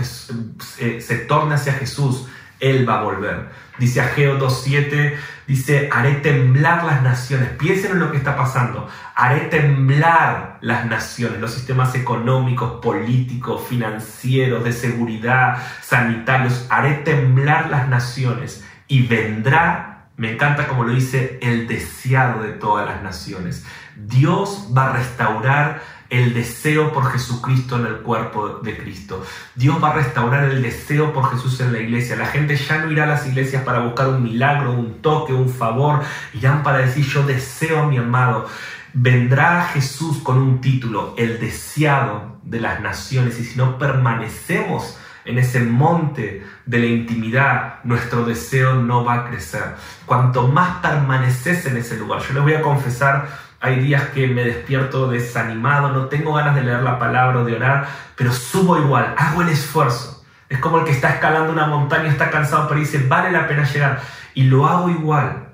eh, 0.79 1.01
se 1.01 1.17
torne 1.19 1.55
hacia 1.55 1.73
Jesús, 1.75 2.27
Él 2.65 2.89
va 2.89 3.01
a 3.01 3.03
volver. 3.03 3.51
Dice 3.79 4.01
Ageo 4.01 4.39
2.7, 4.39 5.15
dice, 5.47 5.91
haré 5.93 6.13
temblar 6.15 6.85
las 6.85 7.03
naciones. 7.03 7.51
Piensen 7.51 7.93
en 7.93 8.01
lo 8.01 8.11
que 8.11 8.17
está 8.17 8.37
pasando. 8.37 8.89
Haré 9.15 9.41
temblar 9.41 10.59
las 10.63 10.87
naciones, 10.87 11.41
los 11.41 11.53
sistemas 11.53 11.95
económicos, 11.95 12.81
políticos, 12.81 13.67
financieros, 13.69 14.65
de 14.65 14.73
seguridad, 14.73 15.59
sanitarios. 15.83 16.67
Haré 16.71 16.95
temblar 16.95 17.69
las 17.69 17.87
naciones 17.89 18.65
y 18.89 19.07
vendrá, 19.07 20.07
me 20.17 20.33
encanta 20.33 20.67
como 20.67 20.85
lo 20.85 20.95
dice, 20.95 21.39
el 21.43 21.69
deseado 21.69 22.43
de 22.43 22.53
todas 22.53 22.87
las 22.87 23.03
naciones. 23.03 23.67
Dios 23.97 24.71
va 24.77 24.91
a 24.91 24.93
restaurar 24.95 25.83
el 26.11 26.35
deseo 26.35 26.93
por 26.93 27.11
Jesucristo 27.11 27.77
en 27.77 27.87
el 27.87 27.97
cuerpo 27.97 28.61
de 28.63 28.77
Cristo. 28.77 29.25
Dios 29.55 29.83
va 29.83 29.91
a 29.91 29.95
restaurar 29.95 30.45
el 30.45 30.63
deseo 30.63 31.13
por 31.13 31.31
Jesús 31.31 31.61
en 31.61 31.73
la 31.73 31.81
iglesia. 31.81 32.17
La 32.17 32.27
gente 32.27 32.57
ya 32.57 32.79
no 32.79 32.91
irá 32.91 33.05
a 33.05 33.09
las 33.09 33.27
iglesias 33.27 33.63
para 33.65 33.81
buscar 33.81 34.09
un 34.09 34.23
milagro, 34.23 34.73
un 34.73 35.01
toque, 35.01 35.33
un 35.33 35.49
favor. 35.49 36.03
Irán 36.35 36.63
para 36.63 36.79
decir 36.79 37.05
yo 37.07 37.23
deseo 37.23 37.81
a 37.81 37.87
mi 37.87 37.97
amado. 37.97 38.47
Vendrá 38.93 39.65
Jesús 39.73 40.19
con 40.19 40.39
un 40.39 40.61
título, 40.61 41.15
el 41.19 41.41
deseado 41.41 42.39
de 42.45 42.61
las 42.61 42.81
naciones. 42.81 43.41
Y 43.41 43.45
si 43.45 43.57
no 43.57 43.79
permanecemos 43.79 44.99
en 45.25 45.39
ese 45.39 45.61
monte 45.61 46.45
de 46.67 46.79
la 46.79 46.87
intimidad, 46.87 47.83
nuestro 47.85 48.25
deseo 48.25 48.75
no 48.75 49.05
va 49.05 49.15
a 49.15 49.29
crecer. 49.29 49.75
Cuanto 50.07 50.49
más 50.49 50.79
permaneces 50.79 51.67
en 51.67 51.79
ese 51.79 51.97
lugar, 51.97 52.21
yo 52.23 52.35
les 52.35 52.43
voy 52.43 52.55
a 52.55 52.63
confesar 52.63 53.27
hay 53.65 53.81
días 53.81 54.11
que 54.11 54.27
me 54.27 54.45
despierto 54.45 55.09
desanimado, 55.09 55.89
no 55.89 56.09
tengo 56.09 56.35
ganas 56.35 56.55
de 56.55 56.61
leer 56.61 56.83
la 56.83 56.99
palabra 56.99 57.41
o 57.41 57.45
de 57.47 57.57
orar, 57.57 57.89
pero 58.15 58.31
subo 58.31 58.77
igual, 58.79 59.15
hago 59.17 59.41
el 59.41 59.49
esfuerzo. 59.49 60.23
Es 60.51 60.59
como 60.59 60.81
el 60.81 60.85
que 60.85 60.91
está 60.91 61.15
escalando 61.15 61.51
una 61.51 61.67
montaña, 61.67 62.11
está 62.11 62.29
cansado, 62.29 62.69
pero 62.69 62.79
dice, 62.79 63.07
vale 63.09 63.33
la 63.33 63.49
pena 63.49 63.65
llegar. 63.65 64.03
Y 64.35 64.43
lo 64.43 64.67
hago 64.67 64.91
igual. 64.91 65.49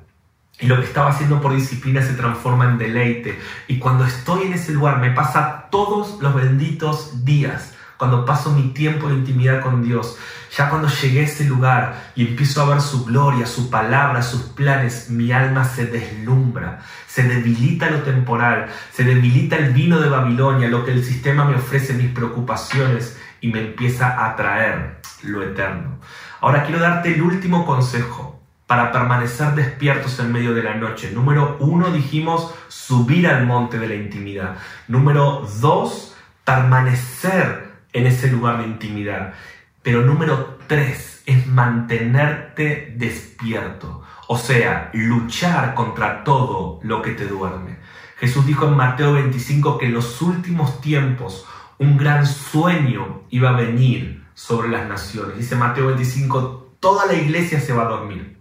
Y 0.58 0.66
lo 0.66 0.78
que 0.78 0.86
estaba 0.86 1.10
haciendo 1.10 1.40
por 1.40 1.54
disciplina 1.54 2.02
se 2.02 2.14
transforma 2.14 2.64
en 2.64 2.78
deleite. 2.78 3.38
Y 3.68 3.78
cuando 3.78 4.04
estoy 4.04 4.48
en 4.48 4.54
ese 4.54 4.72
lugar, 4.72 4.98
me 4.98 5.12
pasa 5.12 5.68
todos 5.70 6.20
los 6.20 6.34
benditos 6.34 7.24
días 7.24 7.74
cuando 8.00 8.24
paso 8.24 8.50
mi 8.52 8.68
tiempo 8.68 9.08
de 9.08 9.14
intimidad 9.16 9.60
con 9.60 9.82
Dios, 9.82 10.16
ya 10.56 10.70
cuando 10.70 10.88
llegué 10.88 11.20
a 11.20 11.24
ese 11.24 11.44
lugar 11.44 12.12
y 12.16 12.28
empiezo 12.28 12.62
a 12.62 12.70
ver 12.70 12.80
su 12.80 13.04
gloria, 13.04 13.44
su 13.44 13.68
palabra, 13.68 14.22
sus 14.22 14.40
planes, 14.40 15.10
mi 15.10 15.32
alma 15.32 15.66
se 15.66 15.84
deslumbra, 15.84 16.80
se 17.06 17.24
debilita 17.24 17.90
lo 17.90 17.98
temporal, 17.98 18.68
se 18.90 19.04
debilita 19.04 19.56
el 19.56 19.74
vino 19.74 20.00
de 20.00 20.08
Babilonia, 20.08 20.68
lo 20.68 20.82
que 20.82 20.92
el 20.92 21.04
sistema 21.04 21.44
me 21.44 21.56
ofrece, 21.56 21.92
mis 21.92 22.10
preocupaciones, 22.10 23.20
y 23.42 23.48
me 23.48 23.60
empieza 23.60 24.06
a 24.06 24.30
atraer 24.30 25.02
lo 25.22 25.42
eterno. 25.42 25.98
Ahora 26.40 26.64
quiero 26.64 26.80
darte 26.80 27.12
el 27.12 27.20
último 27.20 27.66
consejo 27.66 28.40
para 28.66 28.92
permanecer 28.92 29.54
despiertos 29.54 30.18
en 30.20 30.32
medio 30.32 30.54
de 30.54 30.62
la 30.62 30.74
noche. 30.74 31.10
Número 31.12 31.58
uno 31.60 31.90
dijimos 31.90 32.54
subir 32.68 33.28
al 33.28 33.44
monte 33.44 33.78
de 33.78 33.88
la 33.88 33.94
intimidad. 33.94 34.56
Número 34.88 35.46
dos, 35.60 36.16
permanecer 36.46 37.69
en 37.92 38.06
ese 38.06 38.30
lugar 38.30 38.58
de 38.58 38.68
intimidad. 38.68 39.34
Pero 39.82 40.02
número 40.02 40.58
tres 40.66 41.22
es 41.26 41.46
mantenerte 41.46 42.94
despierto, 42.96 44.02
o 44.28 44.36
sea, 44.38 44.90
luchar 44.92 45.74
contra 45.74 46.24
todo 46.24 46.80
lo 46.82 47.02
que 47.02 47.12
te 47.12 47.26
duerme. 47.26 47.78
Jesús 48.18 48.46
dijo 48.46 48.66
en 48.66 48.76
Mateo 48.76 49.14
25 49.14 49.78
que 49.78 49.86
en 49.86 49.94
los 49.94 50.20
últimos 50.20 50.80
tiempos 50.80 51.46
un 51.78 51.96
gran 51.96 52.26
sueño 52.26 53.22
iba 53.30 53.50
a 53.50 53.56
venir 53.56 54.24
sobre 54.34 54.68
las 54.68 54.86
naciones. 54.86 55.38
Dice 55.38 55.56
Mateo 55.56 55.86
25, 55.86 56.76
toda 56.78 57.06
la 57.06 57.14
iglesia 57.14 57.60
se 57.60 57.72
va 57.72 57.84
a 57.84 57.88
dormir, 57.88 58.38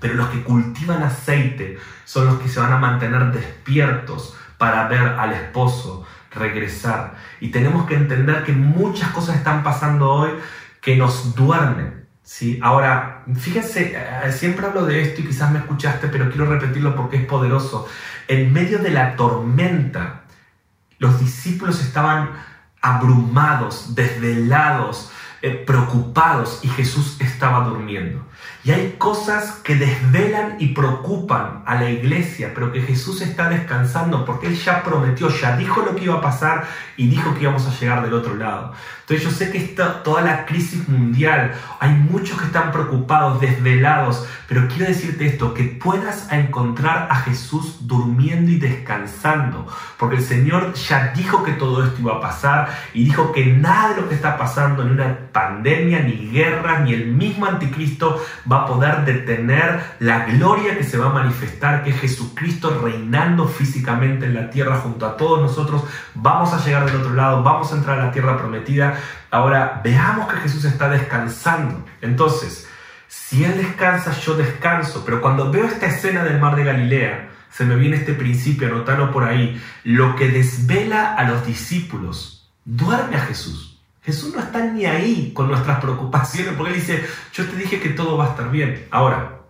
pero 0.00 0.14
los 0.14 0.28
que 0.28 0.42
cultivan 0.42 1.02
aceite 1.02 1.78
son 2.04 2.26
los 2.26 2.38
que 2.38 2.48
se 2.48 2.60
van 2.60 2.72
a 2.72 2.78
mantener 2.78 3.32
despiertos 3.32 4.36
para 4.58 4.88
ver 4.88 5.00
al 5.00 5.32
esposo 5.32 6.06
regresar. 6.36 7.14
Y 7.40 7.48
tenemos 7.48 7.86
que 7.86 7.94
entender 7.94 8.44
que 8.44 8.52
muchas 8.52 9.10
cosas 9.10 9.36
están 9.36 9.62
pasando 9.62 10.10
hoy 10.10 10.30
que 10.80 10.96
nos 10.96 11.34
duermen. 11.34 12.06
¿sí? 12.22 12.60
Ahora, 12.62 13.24
fíjense, 13.34 13.94
eh, 13.96 14.32
siempre 14.32 14.66
hablo 14.66 14.86
de 14.86 15.02
esto 15.02 15.20
y 15.20 15.24
quizás 15.24 15.50
me 15.50 15.58
escuchaste, 15.58 16.08
pero 16.08 16.30
quiero 16.30 16.46
repetirlo 16.46 16.94
porque 16.94 17.16
es 17.16 17.24
poderoso. 17.24 17.88
En 18.28 18.52
medio 18.52 18.78
de 18.78 18.90
la 18.90 19.16
tormenta, 19.16 20.22
los 20.98 21.18
discípulos 21.20 21.80
estaban 21.80 22.30
abrumados, 22.80 23.94
desvelados, 23.94 25.10
eh, 25.42 25.50
preocupados 25.66 26.60
y 26.62 26.68
Jesús 26.68 27.16
estaba 27.20 27.64
durmiendo. 27.64 28.26
Y 28.66 28.72
hay 28.72 28.96
cosas 28.98 29.60
que 29.62 29.76
desvelan 29.76 30.56
y 30.58 30.74
preocupan 30.74 31.62
a 31.66 31.76
la 31.76 31.88
iglesia, 31.88 32.50
pero 32.52 32.72
que 32.72 32.82
Jesús 32.82 33.20
está 33.20 33.48
descansando 33.48 34.24
porque 34.24 34.48
Él 34.48 34.56
ya 34.56 34.82
prometió, 34.82 35.28
ya 35.28 35.56
dijo 35.56 35.82
lo 35.82 35.94
que 35.94 36.06
iba 36.06 36.16
a 36.16 36.20
pasar 36.20 36.66
y 36.96 37.06
dijo 37.06 37.32
que 37.32 37.42
íbamos 37.42 37.64
a 37.64 37.78
llegar 37.78 38.02
del 38.02 38.14
otro 38.14 38.34
lado. 38.34 38.72
Entonces 39.02 39.24
yo 39.24 39.30
sé 39.30 39.52
que 39.52 39.58
está 39.58 40.02
toda 40.02 40.20
la 40.22 40.46
crisis 40.46 40.88
mundial, 40.88 41.52
hay 41.78 41.90
muchos 41.90 42.40
que 42.40 42.46
están 42.46 42.72
preocupados, 42.72 43.40
desvelados, 43.40 44.26
pero 44.48 44.66
quiero 44.66 44.86
decirte 44.86 45.26
esto, 45.26 45.54
que 45.54 45.62
puedas 45.62 46.32
encontrar 46.32 47.06
a 47.08 47.14
Jesús 47.20 47.86
durmiendo 47.86 48.50
y 48.50 48.58
descansando, 48.58 49.64
porque 49.96 50.16
el 50.16 50.22
Señor 50.22 50.74
ya 50.74 51.12
dijo 51.14 51.44
que 51.44 51.52
todo 51.52 51.84
esto 51.84 52.00
iba 52.00 52.16
a 52.16 52.20
pasar 52.20 52.68
y 52.94 53.04
dijo 53.04 53.30
que 53.30 53.46
nada 53.46 53.90
de 53.90 54.00
lo 54.00 54.08
que 54.08 54.16
está 54.16 54.36
pasando 54.36 54.82
en 54.82 54.90
una 54.90 55.16
pandemia, 55.30 56.00
ni 56.00 56.28
guerra, 56.32 56.80
ni 56.80 56.92
el 56.92 57.06
mismo 57.06 57.46
anticristo 57.46 58.20
va 58.50 58.55
a 58.62 58.66
poder 58.66 59.04
detener 59.04 59.80
la 59.98 60.26
gloria 60.26 60.76
que 60.76 60.84
se 60.84 60.98
va 60.98 61.06
a 61.06 61.12
manifestar, 61.12 61.82
que 61.82 61.92
Jesucristo 61.92 62.80
reinando 62.82 63.46
físicamente 63.46 64.26
en 64.26 64.34
la 64.34 64.50
tierra 64.50 64.76
junto 64.76 65.06
a 65.06 65.16
todos 65.16 65.40
nosotros. 65.40 65.84
Vamos 66.14 66.52
a 66.52 66.64
llegar 66.64 66.86
del 66.86 66.96
otro 66.96 67.14
lado, 67.14 67.42
vamos 67.42 67.72
a 67.72 67.76
entrar 67.76 67.98
a 67.98 68.06
la 68.06 68.12
tierra 68.12 68.36
prometida. 68.36 68.98
Ahora 69.30 69.80
veamos 69.82 70.32
que 70.32 70.40
Jesús 70.40 70.64
está 70.64 70.88
descansando. 70.88 71.84
Entonces, 72.00 72.68
si 73.08 73.44
Él 73.44 73.56
descansa, 73.56 74.12
yo 74.20 74.34
descanso. 74.34 75.04
Pero 75.04 75.20
cuando 75.20 75.50
veo 75.50 75.64
esta 75.64 75.86
escena 75.86 76.24
del 76.24 76.40
mar 76.40 76.56
de 76.56 76.64
Galilea, 76.64 77.30
se 77.50 77.64
me 77.64 77.76
viene 77.76 77.96
este 77.96 78.12
principio, 78.12 78.68
anotalo 78.68 79.10
por 79.12 79.24
ahí. 79.24 79.60
Lo 79.84 80.16
que 80.16 80.28
desvela 80.28 81.14
a 81.14 81.24
los 81.28 81.46
discípulos 81.46 82.50
duerme 82.64 83.16
a 83.16 83.20
Jesús. 83.20 83.75
Jesús 84.06 84.32
no 84.32 84.40
está 84.40 84.64
ni 84.64 84.86
ahí 84.86 85.32
con 85.34 85.48
nuestras 85.48 85.80
preocupaciones, 85.80 86.54
porque 86.56 86.72
Él 86.72 86.80
dice, 86.80 87.04
yo 87.32 87.44
te 87.44 87.56
dije 87.56 87.80
que 87.80 87.88
todo 87.88 88.16
va 88.16 88.26
a 88.26 88.30
estar 88.30 88.52
bien. 88.52 88.86
Ahora, 88.92 89.40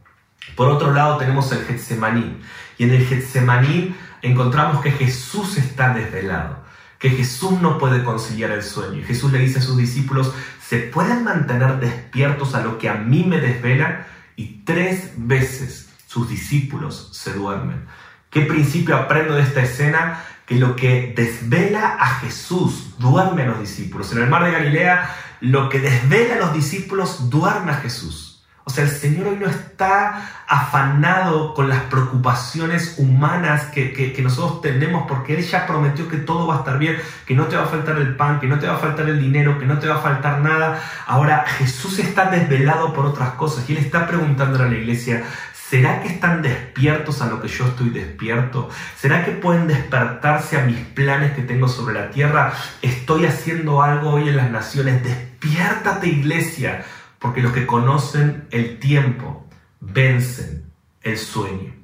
por 0.55 0.69
otro 0.69 0.95
lado 0.95 1.19
tenemos 1.19 1.53
el 1.53 1.63
Getsemaní. 1.67 2.41
Y 2.79 2.85
en 2.85 2.93
el 2.93 3.07
Getsemaní 3.07 3.95
encontramos 4.23 4.83
que 4.83 4.93
Jesús 4.93 5.59
está 5.59 5.93
desvelado, 5.93 6.65
que 6.99 7.11
Jesús 7.11 7.61
no 7.61 7.77
puede 7.77 8.03
conciliar 8.03 8.51
el 8.51 8.63
sueño. 8.63 9.01
Y 9.01 9.05
Jesús 9.05 9.31
le 9.31 9.41
dice 9.41 9.59
a 9.59 9.63
sus 9.63 9.77
discípulos, 9.77 10.33
¿se 10.67 10.79
pueden 10.79 11.23
mantener 11.23 11.79
despiertos 11.79 12.55
a 12.55 12.63
lo 12.63 12.79
que 12.79 12.89
a 12.89 12.95
mí 12.95 13.25
me 13.25 13.39
desvela? 13.39 14.07
Y 14.37 14.63
tres 14.65 15.13
veces 15.19 15.91
sus 16.07 16.31
discípulos 16.31 17.11
se 17.13 17.35
duermen. 17.35 17.85
¿Qué 18.31 18.41
principio 18.41 18.97
aprendo 18.97 19.35
de 19.35 19.43
esta 19.43 19.61
escena? 19.61 20.25
Que 20.47 20.55
lo 20.55 20.77
que 20.77 21.13
desvela 21.15 21.97
a 21.99 22.07
Jesús 22.21 22.95
duerme 22.99 23.43
a 23.43 23.47
los 23.47 23.61
discípulos. 23.61 24.13
En 24.13 24.23
el 24.23 24.31
mar 24.31 24.45
de 24.45 24.53
Galilea, 24.53 25.15
lo 25.41 25.69
que 25.69 25.81
desvela 25.81 26.37
a 26.37 26.39
los 26.39 26.55
discípulos 26.55 27.29
duerme 27.29 27.73
a 27.73 27.77
Jesús. 27.77 28.27
O 28.69 28.71
sea, 28.71 28.83
el 28.83 28.91
Señor 28.91 29.29
hoy 29.29 29.37
no 29.37 29.47
está 29.47 30.45
afanado 30.49 31.55
con 31.55 31.69
las 31.69 31.83
preocupaciones 31.85 32.97
humanas 32.99 33.67
que, 33.67 33.93
que, 33.93 34.23
nosotros 34.23 34.61
tenemos, 34.61 35.05
porque 35.07 35.37
Él 35.37 35.45
ya 35.45 35.69
prometió 35.69 36.09
que 36.09 36.17
todo 36.17 36.49
va 36.49 36.57
a 36.57 36.59
estar 36.59 36.77
bien, 36.77 36.97
que 37.27 37.35
no 37.35 37.45
te 37.45 37.57
va 37.57 37.63
a 37.63 37.67
faltar 37.67 37.97
el 37.97 38.17
pan, 38.17 38.41
que 38.41 38.49
no 38.49 38.59
te 38.59 38.67
va 38.67 38.75
a 38.75 38.79
faltar 38.79 39.09
el 39.09 39.21
dinero, 39.21 39.57
que 39.57 39.67
no 39.67 39.79
te 39.79 39.87
va 39.87 39.97
a 39.97 40.01
faltar 40.01 40.41
nada. 40.41 40.83
Ahora, 41.07 41.45
Jesús 41.47 42.01
está 42.01 42.29
desvelado 42.29 42.93
por 42.93 43.07
otras 43.07 43.31
cosas 43.35 43.71
y 43.71 43.77
Él 43.77 43.79
está 43.79 44.05
preguntando 44.05 44.61
a 44.61 44.67
la 44.67 44.75
iglesia, 44.75 45.25
¿Será 45.69 46.01
que 46.01 46.07
están 46.07 46.43
despiertos 46.43 47.23
a 47.23 47.27
lo 47.27 47.43
que 47.43 47.49
yo 47.49 47.67
estoy 47.67 47.91
despierto? 47.91 48.71
¿Será 48.97 49.25
que 49.25 49.33
pueden 49.33 49.67
despertarse 49.67 50.57
a 50.57 50.65
mis 50.65 50.79
planes 50.79 51.33
que 51.33 51.43
tengo 51.43 51.67
sobre 51.67 51.95
la 51.95 52.11
tierra? 52.11 52.53
Estoy 52.83 53.27
haciendo 53.27 53.83
algo 53.83 54.11
hoy 54.11 54.29
en 54.29 54.37
las 54.37 54.49
naciones. 54.49 55.03
Despiértate 55.03 56.07
iglesia, 56.07 56.85
porque 57.19 57.43
los 57.43 57.53
que 57.53 57.67
conocen 57.67 58.47
el 58.53 58.79
tiempo 58.79 59.45
vencen 59.81 60.67
el 61.03 61.19
sueño. 61.19 61.75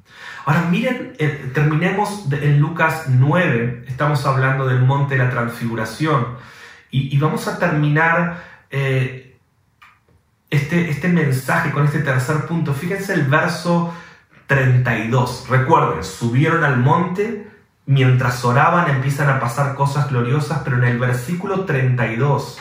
Ahora 0.45 0.63
miren, 0.71 1.15
eh, 1.19 1.51
terminemos 1.53 2.27
en 2.31 2.61
Lucas 2.61 3.07
9, 3.09 3.87
estamos 3.89 4.25
hablando 4.27 4.65
del 4.65 4.83
monte 4.83 5.17
de 5.17 5.25
la 5.25 5.31
transfiguración 5.31 6.37
y, 6.93 7.19
vamos 7.19 7.49
a 7.49 7.59
terminar 7.59 8.45
eh, 8.71 9.22
este, 10.53 10.91
este 10.91 11.09
mensaje 11.09 11.73
con 11.73 11.87
este 11.87 12.01
tercer 12.01 12.47
punto. 12.47 12.75
Fíjense 12.75 13.15
el 13.15 13.23
verso 13.23 13.93
32. 14.47 15.47
Recuerden, 15.49 16.05
subieron 16.05 16.63
al 16.63 16.77
monte, 16.77 17.49
mientras 17.87 18.45
oraban 18.45 18.91
empiezan 18.91 19.31
a 19.31 19.41
pasar 19.41 19.75
cosas 19.75 20.11
gloriosas, 20.11 20.61
pero 20.63 20.77
en 20.77 20.85
el 20.85 20.99
versículo 20.99 21.65
32 21.65 22.59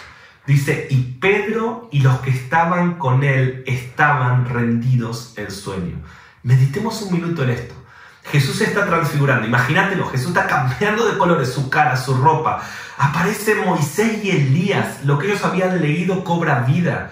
dice, 0.48 0.88
y 0.90 1.18
Pedro 1.20 1.90
y 1.92 2.00
los 2.00 2.22
que 2.22 2.30
estaban 2.30 2.94
con 2.94 3.26
él 3.26 3.64
estaban 3.68 4.48
rendidos 4.48 5.34
en 5.38 5.52
sueño. 5.52 5.98
Meditemos 6.44 7.02
un 7.02 7.14
minuto 7.14 7.44
en 7.44 7.50
esto. 7.50 7.76
Jesús 8.24 8.60
se 8.60 8.66
está 8.66 8.86
transfigurando, 8.86 9.48
imagínatelo, 9.48 10.08
Jesús 10.08 10.30
está 10.30 10.48
cambiando 10.48 11.06
de 11.06 11.18
colores 11.18 11.52
su 11.52 11.70
cara, 11.70 11.98
su 11.98 12.16
ropa. 12.16 12.64
Aparece 12.98 13.56
Moisés 13.56 14.24
y 14.24 14.32
Elías, 14.32 15.04
lo 15.04 15.18
que 15.18 15.28
ellos 15.28 15.44
habían 15.44 15.82
leído 15.82 16.24
cobra 16.24 16.60
vida. 16.60 17.12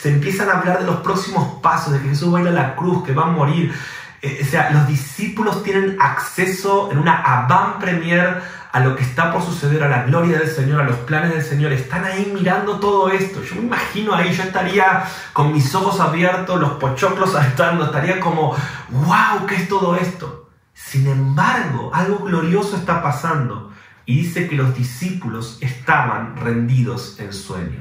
Se 0.00 0.08
empiezan 0.08 0.48
a 0.48 0.58
hablar 0.58 0.78
de 0.80 0.86
los 0.86 1.00
próximos 1.00 1.60
pasos, 1.60 1.92
de 1.92 2.00
que 2.00 2.08
Jesús 2.08 2.32
va 2.32 2.38
a 2.38 2.42
ir 2.42 2.48
a 2.48 2.52
la 2.52 2.74
cruz, 2.74 3.04
que 3.04 3.12
va 3.12 3.24
a 3.24 3.30
morir. 3.30 3.74
Eh, 4.22 4.40
o 4.42 4.46
sea, 4.46 4.70
los 4.70 4.86
discípulos 4.86 5.62
tienen 5.62 5.96
acceso 6.00 6.90
en 6.90 6.98
una 6.98 7.16
avant 7.16 7.78
premier 7.78 8.40
a 8.72 8.80
lo 8.80 8.94
que 8.94 9.02
está 9.02 9.32
por 9.32 9.42
suceder, 9.42 9.82
a 9.82 9.88
la 9.88 10.04
gloria 10.04 10.38
del 10.38 10.48
Señor, 10.48 10.80
a 10.80 10.84
los 10.84 10.96
planes 10.98 11.32
del 11.32 11.42
Señor. 11.42 11.72
Están 11.72 12.04
ahí 12.04 12.30
mirando 12.32 12.78
todo 12.78 13.10
esto. 13.10 13.42
Yo 13.42 13.56
me 13.56 13.62
imagino 13.62 14.14
ahí, 14.14 14.32
yo 14.32 14.44
estaría 14.44 15.04
con 15.32 15.52
mis 15.52 15.74
ojos 15.74 16.00
abiertos, 16.00 16.58
los 16.58 16.72
pochoclos 16.72 17.32
saltando, 17.34 17.86
estaría 17.86 18.20
como, 18.20 18.56
wow, 18.90 19.46
¿qué 19.46 19.56
es 19.56 19.68
todo 19.68 19.96
esto? 19.96 20.48
Sin 20.72 21.06
embargo, 21.08 21.90
algo 21.92 22.20
glorioso 22.20 22.76
está 22.76 23.02
pasando 23.02 23.70
y 24.06 24.22
dice 24.22 24.48
que 24.48 24.56
los 24.56 24.74
discípulos 24.74 25.58
estaban 25.60 26.36
rendidos 26.36 27.18
en 27.18 27.32
sueño. 27.32 27.80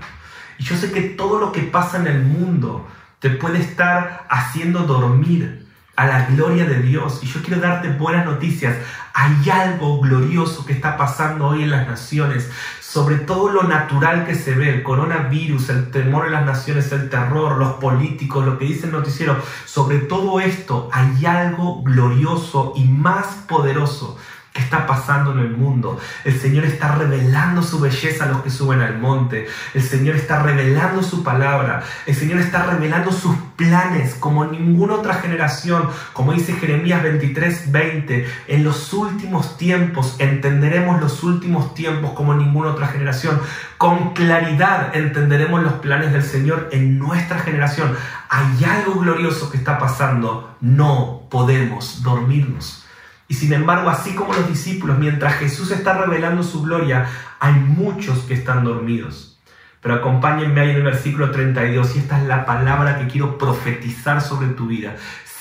Y 0.60 0.64
yo 0.64 0.76
sé 0.78 0.92
que 0.92 1.02
todo 1.02 1.40
lo 1.40 1.52
que 1.52 1.64
pasa 1.64 1.98
en 1.98 2.08
el 2.08 2.24
mundo 2.24 2.88
te 3.20 3.32
puede 3.32 3.60
estar 3.60 4.28
haciendo 4.30 4.84
dormir, 4.84 5.66
a 6.00 6.08
la 6.08 6.26
gloria 6.28 6.64
de 6.64 6.82
Dios. 6.82 7.20
Y 7.22 7.26
yo 7.26 7.42
quiero 7.44 7.60
darte 7.60 7.90
buenas 7.90 8.26
noticias. 8.26 8.78
Hay 9.14 9.50
algo 9.50 10.00
glorioso 10.00 10.66
que 10.66 10.72
está 10.72 10.96
pasando 10.96 11.48
hoy 11.48 11.64
en 11.64 11.72
las 11.72 11.88
naciones. 11.88 12.50
Sobre 12.80 13.18
todo 13.18 13.50
lo 13.50 13.64
natural 13.64 14.26
que 14.26 14.34
se 14.34 14.54
ve, 14.54 14.70
el 14.70 14.84
coronavirus, 14.84 15.68
el 15.70 15.92
temor 15.92 16.28
en 16.28 16.32
las 16.32 16.46
naciones, 16.46 16.90
el 16.94 17.10
terror, 17.10 17.58
los 17.58 17.74
políticos, 17.74 18.46
lo 18.46 18.58
que 18.58 18.64
dice 18.64 18.86
el 18.86 18.94
noticiero. 18.94 19.36
Sobre 19.66 19.98
todo 19.98 20.40
esto 20.40 20.90
hay 20.94 21.26
algo 21.26 21.84
glorioso 21.84 22.72
y 22.78 22.86
más 22.86 23.28
poderoso 23.50 24.18
¿Qué 24.60 24.66
está 24.66 24.86
pasando 24.86 25.32
en 25.32 25.40
el 25.40 25.52
mundo? 25.52 25.98
El 26.26 26.38
Señor 26.38 26.66
está 26.66 26.94
revelando 26.94 27.64
su 27.64 27.80
belleza 27.80 28.26
a 28.26 28.28
los 28.28 28.42
que 28.42 28.50
suben 28.50 28.82
al 28.82 29.00
monte. 29.00 29.48
El 29.74 29.82
Señor 29.82 30.18
está 30.18 30.44
revelando 30.44 31.02
su 31.02 31.24
palabra. 31.24 31.82
El 32.06 32.14
Señor 32.14 32.40
está 32.42 32.66
revelando 32.66 33.14
sus 33.14 33.38
planes 33.56 34.16
como 34.16 34.44
ninguna 34.44 34.96
otra 34.96 35.14
generación. 35.14 35.88
Como 36.12 36.34
dice 36.34 36.52
Jeremías 36.56 37.02
23, 37.02 37.72
20. 37.72 38.28
En 38.48 38.66
los 38.66 38.92
últimos 38.92 39.58
tiempos 39.58 40.18
entenderemos 40.20 41.00
los 41.00 41.24
últimos 41.24 41.74
tiempos 41.74 42.12
como 42.12 42.34
ninguna 42.34 42.72
otra 42.72 42.88
generación. 42.88 43.40
Con 43.78 44.14
claridad 44.14 44.94
entenderemos 44.94 45.64
los 45.64 45.74
planes 45.76 46.12
del 46.12 46.24
Señor 46.24 46.68
en 46.74 47.00
nuestra 47.00 47.40
generación. 47.40 47.96
Hay 48.28 48.66
algo 48.66 49.00
glorioso 49.00 49.50
que 49.50 49.56
está 49.56 49.80
pasando. 49.80 50.58
No 50.60 51.22
podemos 51.30 52.04
dormirnos. 52.04 52.89
Y 53.30 53.36
sin 53.36 53.54
embargo, 53.54 53.92
así 53.92 54.16
como 54.16 54.34
los 54.34 54.50
discípulos, 54.50 54.98
mientras 54.98 55.36
Jesús 55.36 55.70
está 55.70 55.94
revelando 55.94 56.42
su 56.42 56.64
gloria, 56.64 57.08
hay 57.40 57.54
muchos 57.54 58.22
que 58.22 58.34
están 58.34 58.64
dormidos. 58.64 59.40
Pero 59.82 59.94
acompáñenme 59.94 60.60
ahí 60.60 60.72
en 60.72 60.78
el 60.78 60.84
versículo 60.84 61.30
32 61.30 61.96
y 61.96 62.00
esta 62.00 62.20
es 62.20 62.28
la 62.28 62.44
palabra 62.44 62.98
que 62.98 63.08
quiero 63.08 63.38
profetizar 63.38 64.20
sobre 64.20 64.48
tu 64.48 64.66
vida. 64.66 64.96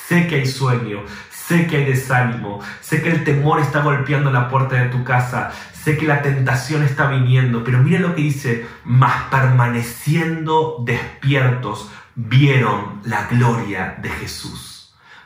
Sé 0.06 0.26
que 0.26 0.34
hay 0.36 0.46
sueño, 0.46 1.00
sé 1.30 1.66
que 1.66 1.78
hay 1.78 1.84
desánimo, 1.86 2.60
sé 2.82 3.02
que 3.02 3.10
el 3.10 3.24
temor 3.24 3.58
está 3.58 3.80
golpeando 3.80 4.30
la 4.30 4.50
puerta 4.50 4.76
de 4.76 4.90
tu 4.90 5.02
casa, 5.02 5.50
sé 5.72 5.96
que 5.96 6.06
la 6.06 6.20
tentación 6.20 6.82
está 6.82 7.08
viniendo, 7.08 7.64
pero 7.64 7.78
miren 7.78 8.02
lo 8.02 8.14
que 8.14 8.20
dice, 8.20 8.66
mas 8.84 9.24
permaneciendo 9.30 10.76
despiertos, 10.84 11.90
vieron 12.14 13.00
la 13.04 13.26
gloria 13.28 13.96
de 14.02 14.10
Jesús 14.10 14.77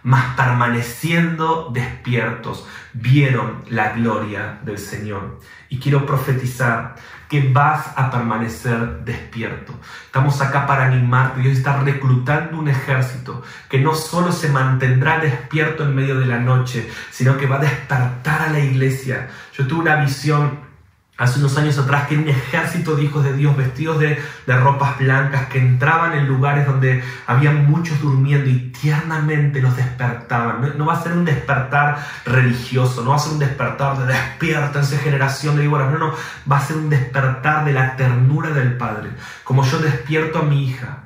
mas 0.02 0.34
permaneciendo 0.34 1.70
despiertos, 1.72 2.66
vieron 2.92 3.62
la 3.68 3.92
gloria 3.92 4.58
del 4.62 4.78
Señor. 4.78 5.38
Y 5.68 5.78
quiero 5.78 6.04
profetizar 6.04 6.96
que 7.28 7.48
vas 7.50 7.86
a 7.96 8.10
permanecer 8.10 9.04
despierto. 9.04 9.72
Estamos 10.04 10.40
acá 10.42 10.66
para 10.66 10.84
animarte. 10.86 11.40
Dios 11.40 11.56
está 11.56 11.80
reclutando 11.80 12.58
un 12.58 12.68
ejército 12.68 13.42
que 13.70 13.78
no 13.78 13.94
solo 13.94 14.32
se 14.32 14.50
mantendrá 14.50 15.18
despierto 15.18 15.84
en 15.84 15.94
medio 15.94 16.18
de 16.18 16.26
la 16.26 16.38
noche, 16.38 16.90
sino 17.10 17.38
que 17.38 17.46
va 17.46 17.56
a 17.56 17.60
despertar 17.60 18.42
a 18.42 18.50
la 18.50 18.58
iglesia. 18.58 19.30
Yo 19.54 19.66
tuve 19.66 19.80
una 19.82 19.96
visión 19.96 20.71
hace 21.18 21.38
unos 21.38 21.56
años 21.58 21.78
atrás 21.78 22.08
que 22.08 22.16
un 22.16 22.28
ejército 22.28 22.96
de 22.96 23.04
hijos 23.04 23.22
de 23.22 23.34
Dios 23.34 23.56
vestidos 23.56 23.98
de, 23.98 24.18
ropas 24.46 24.98
blancas 24.98 25.46
que 25.46 25.58
entraban 25.58 26.14
en 26.14 26.26
lugares 26.26 26.66
donde 26.66 27.02
había 27.26 27.52
muchos 27.52 28.00
durmiendo 28.00 28.48
y 28.48 28.70
tiernamente 28.70 29.60
los 29.60 29.76
despertaban. 29.76 30.76
No, 30.76 30.86
va 30.86 30.94
a 30.94 31.02
ser 31.02 31.12
un 31.12 31.24
despertar 31.24 31.98
religioso, 32.24 33.02
no 33.02 33.10
va 33.10 33.16
a 33.16 33.18
ser 33.18 33.32
un 33.34 33.38
despertar 33.38 33.98
de 33.98 34.12
despiértense 34.12 34.98
generación 34.98 35.56
de 35.56 35.62
víboras, 35.62 35.92
no, 35.92 35.98
no, 35.98 36.12
va 36.50 36.58
a 36.58 36.60
ser 36.60 36.76
un 36.76 36.88
despertar 36.88 37.64
de 37.64 37.72
la 37.72 37.96
ternura 37.96 38.50
del 38.50 38.76
Padre. 38.76 39.10
Como 39.44 39.64
yo 39.64 39.78
despierto 39.78 40.40
a 40.40 40.42
mi 40.42 40.66
hija, 40.66 40.98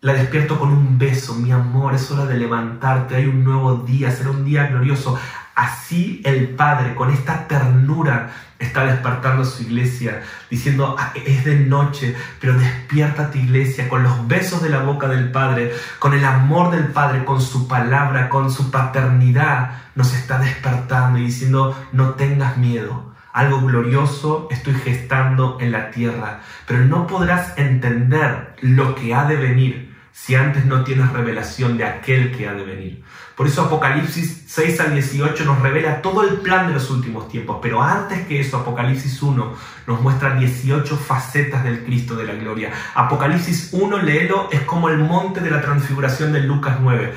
la 0.00 0.14
despierto 0.14 0.58
con 0.58 0.70
un 0.70 0.98
beso, 0.98 1.34
mi 1.34 1.52
amor, 1.52 1.94
es 1.94 2.10
hora 2.10 2.26
de 2.26 2.36
levantarte, 2.36 3.14
hay 3.14 3.26
un 3.26 3.44
nuevo 3.44 3.76
día, 3.76 4.10
será 4.10 4.30
un 4.30 4.44
día 4.44 4.66
glorioso. 4.66 5.18
Así 5.54 6.20
el 6.24 6.48
Padre, 6.48 6.94
con 6.94 7.10
esta 7.10 7.46
ternura, 7.46 8.30
está 8.62 8.84
despertando 8.84 9.44
su 9.44 9.62
iglesia, 9.62 10.22
diciendo, 10.50 10.96
ah, 10.98 11.12
es 11.14 11.44
de 11.44 11.56
noche, 11.56 12.14
pero 12.40 12.58
despierta 12.58 13.30
tu 13.30 13.38
iglesia 13.38 13.88
con 13.88 14.02
los 14.02 14.26
besos 14.28 14.62
de 14.62 14.70
la 14.70 14.82
boca 14.82 15.08
del 15.08 15.30
Padre, 15.30 15.72
con 15.98 16.14
el 16.14 16.24
amor 16.24 16.70
del 16.70 16.86
Padre, 16.86 17.24
con 17.24 17.40
su 17.40 17.68
palabra, 17.68 18.28
con 18.28 18.50
su 18.50 18.70
paternidad, 18.70 19.82
nos 19.94 20.14
está 20.14 20.38
despertando 20.38 21.18
y 21.18 21.24
diciendo, 21.24 21.76
no 21.92 22.10
tengas 22.10 22.56
miedo. 22.56 23.12
Algo 23.32 23.62
glorioso 23.62 24.48
estoy 24.50 24.74
gestando 24.74 25.56
en 25.60 25.72
la 25.72 25.90
tierra, 25.90 26.40
pero 26.66 26.84
no 26.84 27.06
podrás 27.06 27.56
entender 27.56 28.54
lo 28.60 28.94
que 28.94 29.14
ha 29.14 29.24
de 29.24 29.36
venir 29.36 29.91
si 30.12 30.34
antes 30.34 30.64
no 30.66 30.84
tienes 30.84 31.10
revelación 31.10 31.76
de 31.76 31.84
aquel 31.84 32.36
que 32.36 32.46
ha 32.46 32.52
de 32.52 32.64
venir. 32.64 33.02
Por 33.36 33.46
eso 33.46 33.62
Apocalipsis 33.62 34.44
6 34.46 34.80
al 34.80 34.94
18 34.94 35.44
nos 35.44 35.60
revela 35.60 36.02
todo 36.02 36.22
el 36.22 36.36
plan 36.36 36.68
de 36.68 36.74
los 36.74 36.90
últimos 36.90 37.28
tiempos, 37.28 37.58
pero 37.62 37.82
antes 37.82 38.26
que 38.26 38.40
eso 38.40 38.58
Apocalipsis 38.58 39.22
1 39.22 39.54
nos 39.86 40.00
muestra 40.00 40.34
18 40.34 40.96
facetas 40.96 41.64
del 41.64 41.84
Cristo 41.84 42.14
de 42.14 42.24
la 42.24 42.34
gloria. 42.34 42.70
Apocalipsis 42.94 43.70
1, 43.72 44.02
léelo, 44.02 44.48
es 44.52 44.60
como 44.62 44.90
el 44.90 44.98
monte 44.98 45.40
de 45.40 45.50
la 45.50 45.62
transfiguración 45.62 46.32
de 46.32 46.40
Lucas 46.40 46.76
9. 46.80 47.14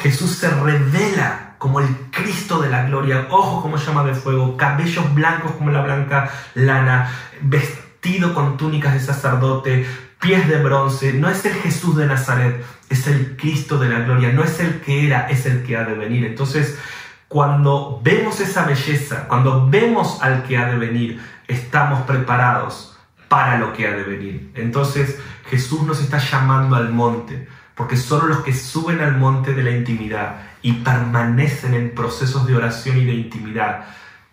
Jesús 0.00 0.30
se 0.32 0.48
revela 0.48 1.54
como 1.58 1.80
el 1.80 1.88
Cristo 2.10 2.60
de 2.60 2.70
la 2.70 2.84
gloria, 2.84 3.26
ojos 3.30 3.62
como 3.62 3.76
llama 3.76 4.04
de 4.04 4.14
fuego, 4.14 4.56
cabellos 4.56 5.12
blancos 5.14 5.52
como 5.52 5.70
la 5.70 5.82
blanca 5.82 6.30
lana, 6.54 7.12
vestido 7.42 8.32
con 8.32 8.56
túnicas 8.56 8.94
de 8.94 9.00
sacerdote, 9.00 9.86
pies 10.20 10.48
de 10.48 10.62
bronce, 10.62 11.12
no 11.12 11.28
es 11.28 11.44
el 11.44 11.54
Jesús 11.54 11.96
de 11.96 12.06
Nazaret, 12.06 12.64
es 12.88 13.06
el 13.06 13.36
Cristo 13.36 13.78
de 13.78 13.88
la 13.88 14.00
gloria, 14.00 14.32
no 14.32 14.42
es 14.42 14.58
el 14.60 14.80
que 14.80 15.06
era, 15.06 15.28
es 15.28 15.46
el 15.46 15.62
que 15.62 15.76
ha 15.76 15.84
de 15.84 15.94
venir. 15.94 16.24
Entonces, 16.24 16.78
cuando 17.28 18.00
vemos 18.02 18.40
esa 18.40 18.64
belleza, 18.64 19.28
cuando 19.28 19.68
vemos 19.68 20.18
al 20.22 20.44
que 20.44 20.56
ha 20.56 20.66
de 20.66 20.78
venir, 20.78 21.20
estamos 21.46 22.02
preparados 22.02 22.96
para 23.28 23.58
lo 23.58 23.72
que 23.72 23.86
ha 23.86 23.92
de 23.92 24.02
venir. 24.02 24.50
Entonces, 24.54 25.18
Jesús 25.50 25.82
nos 25.82 26.00
está 26.00 26.18
llamando 26.18 26.76
al 26.76 26.90
monte, 26.90 27.46
porque 27.74 27.96
solo 27.96 28.26
los 28.26 28.38
que 28.38 28.54
suben 28.54 29.00
al 29.00 29.16
monte 29.16 29.54
de 29.54 29.62
la 29.62 29.70
intimidad 29.70 30.42
y 30.62 30.72
permanecen 30.72 31.74
en 31.74 31.94
procesos 31.94 32.46
de 32.46 32.56
oración 32.56 32.98
y 32.98 33.04
de 33.04 33.12
intimidad, 33.12 33.84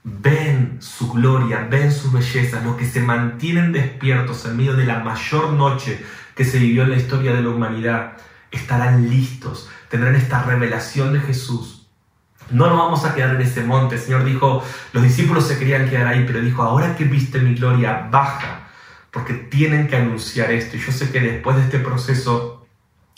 ven 0.07 0.77
su 0.81 1.11
gloria, 1.11 1.67
ven 1.69 1.91
su 1.91 2.11
belleza, 2.11 2.61
los 2.61 2.75
que 2.75 2.85
se 2.85 3.01
mantienen 3.01 3.71
despiertos 3.71 4.45
en 4.45 4.55
medio 4.55 4.75
de 4.75 4.85
la 4.85 4.99
mayor 4.99 5.53
noche 5.53 5.99
que 6.35 6.45
se 6.45 6.59
vivió 6.59 6.83
en 6.83 6.91
la 6.91 6.97
historia 6.97 7.33
de 7.33 7.41
la 7.41 7.49
humanidad, 7.49 8.17
estarán 8.51 9.09
listos, 9.09 9.67
tendrán 9.89 10.15
esta 10.15 10.43
revelación 10.43 11.11
de 11.11 11.21
Jesús. 11.21 11.87
No 12.51 12.67
nos 12.67 12.77
vamos 12.77 13.03
a 13.03 13.15
quedar 13.15 13.35
en 13.35 13.41
ese 13.41 13.63
monte. 13.63 13.95
El 13.95 14.01
Señor 14.01 14.23
dijo, 14.23 14.63
los 14.93 15.01
discípulos 15.01 15.47
se 15.47 15.57
querían 15.57 15.89
quedar 15.89 16.05
ahí, 16.05 16.23
pero 16.27 16.39
dijo, 16.39 16.61
ahora 16.61 16.95
que 16.95 17.05
viste 17.05 17.39
mi 17.39 17.55
gloria, 17.55 18.07
baja, 18.11 18.67
porque 19.09 19.33
tienen 19.33 19.87
que 19.87 19.95
anunciar 19.95 20.51
esto. 20.51 20.77
Y 20.77 20.81
yo 20.81 20.91
sé 20.91 21.11
que 21.11 21.19
después 21.19 21.55
de 21.55 21.63
este 21.63 21.79
proceso 21.79 22.67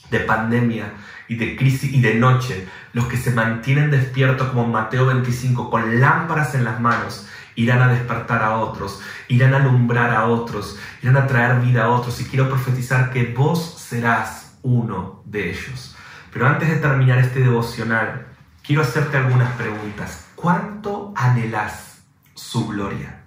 de 0.09 0.21
pandemia 0.21 0.93
y 1.27 1.35
de 1.35 1.55
crisis 1.55 1.93
y 1.93 2.01
de 2.01 2.15
noche, 2.15 2.67
los 2.93 3.07
que 3.07 3.17
se 3.17 3.31
mantienen 3.31 3.91
despiertos 3.91 4.49
como 4.49 4.67
Mateo 4.67 5.07
25 5.07 5.69
con 5.69 5.99
lámparas 5.99 6.55
en 6.55 6.63
las 6.63 6.79
manos, 6.79 7.27
irán 7.55 7.81
a 7.81 7.87
despertar 7.87 8.43
a 8.43 8.57
otros, 8.57 9.01
irán 9.27 9.53
a 9.53 9.57
alumbrar 9.57 10.11
a 10.11 10.25
otros, 10.25 10.77
irán 11.01 11.17
a 11.17 11.27
traer 11.27 11.59
vida 11.59 11.85
a 11.85 11.89
otros. 11.89 12.21
Y 12.21 12.25
quiero 12.25 12.49
profetizar 12.49 13.11
que 13.11 13.33
vos 13.33 13.75
serás 13.79 14.57
uno 14.61 15.21
de 15.25 15.49
ellos. 15.49 15.95
Pero 16.31 16.47
antes 16.47 16.69
de 16.69 16.77
terminar 16.77 17.17
este 17.17 17.39
devocional, 17.39 18.27
quiero 18.63 18.83
hacerte 18.83 19.17
algunas 19.17 19.51
preguntas. 19.53 20.27
¿Cuánto 20.35 21.13
anhelas 21.15 22.03
su 22.35 22.67
gloria? 22.67 23.23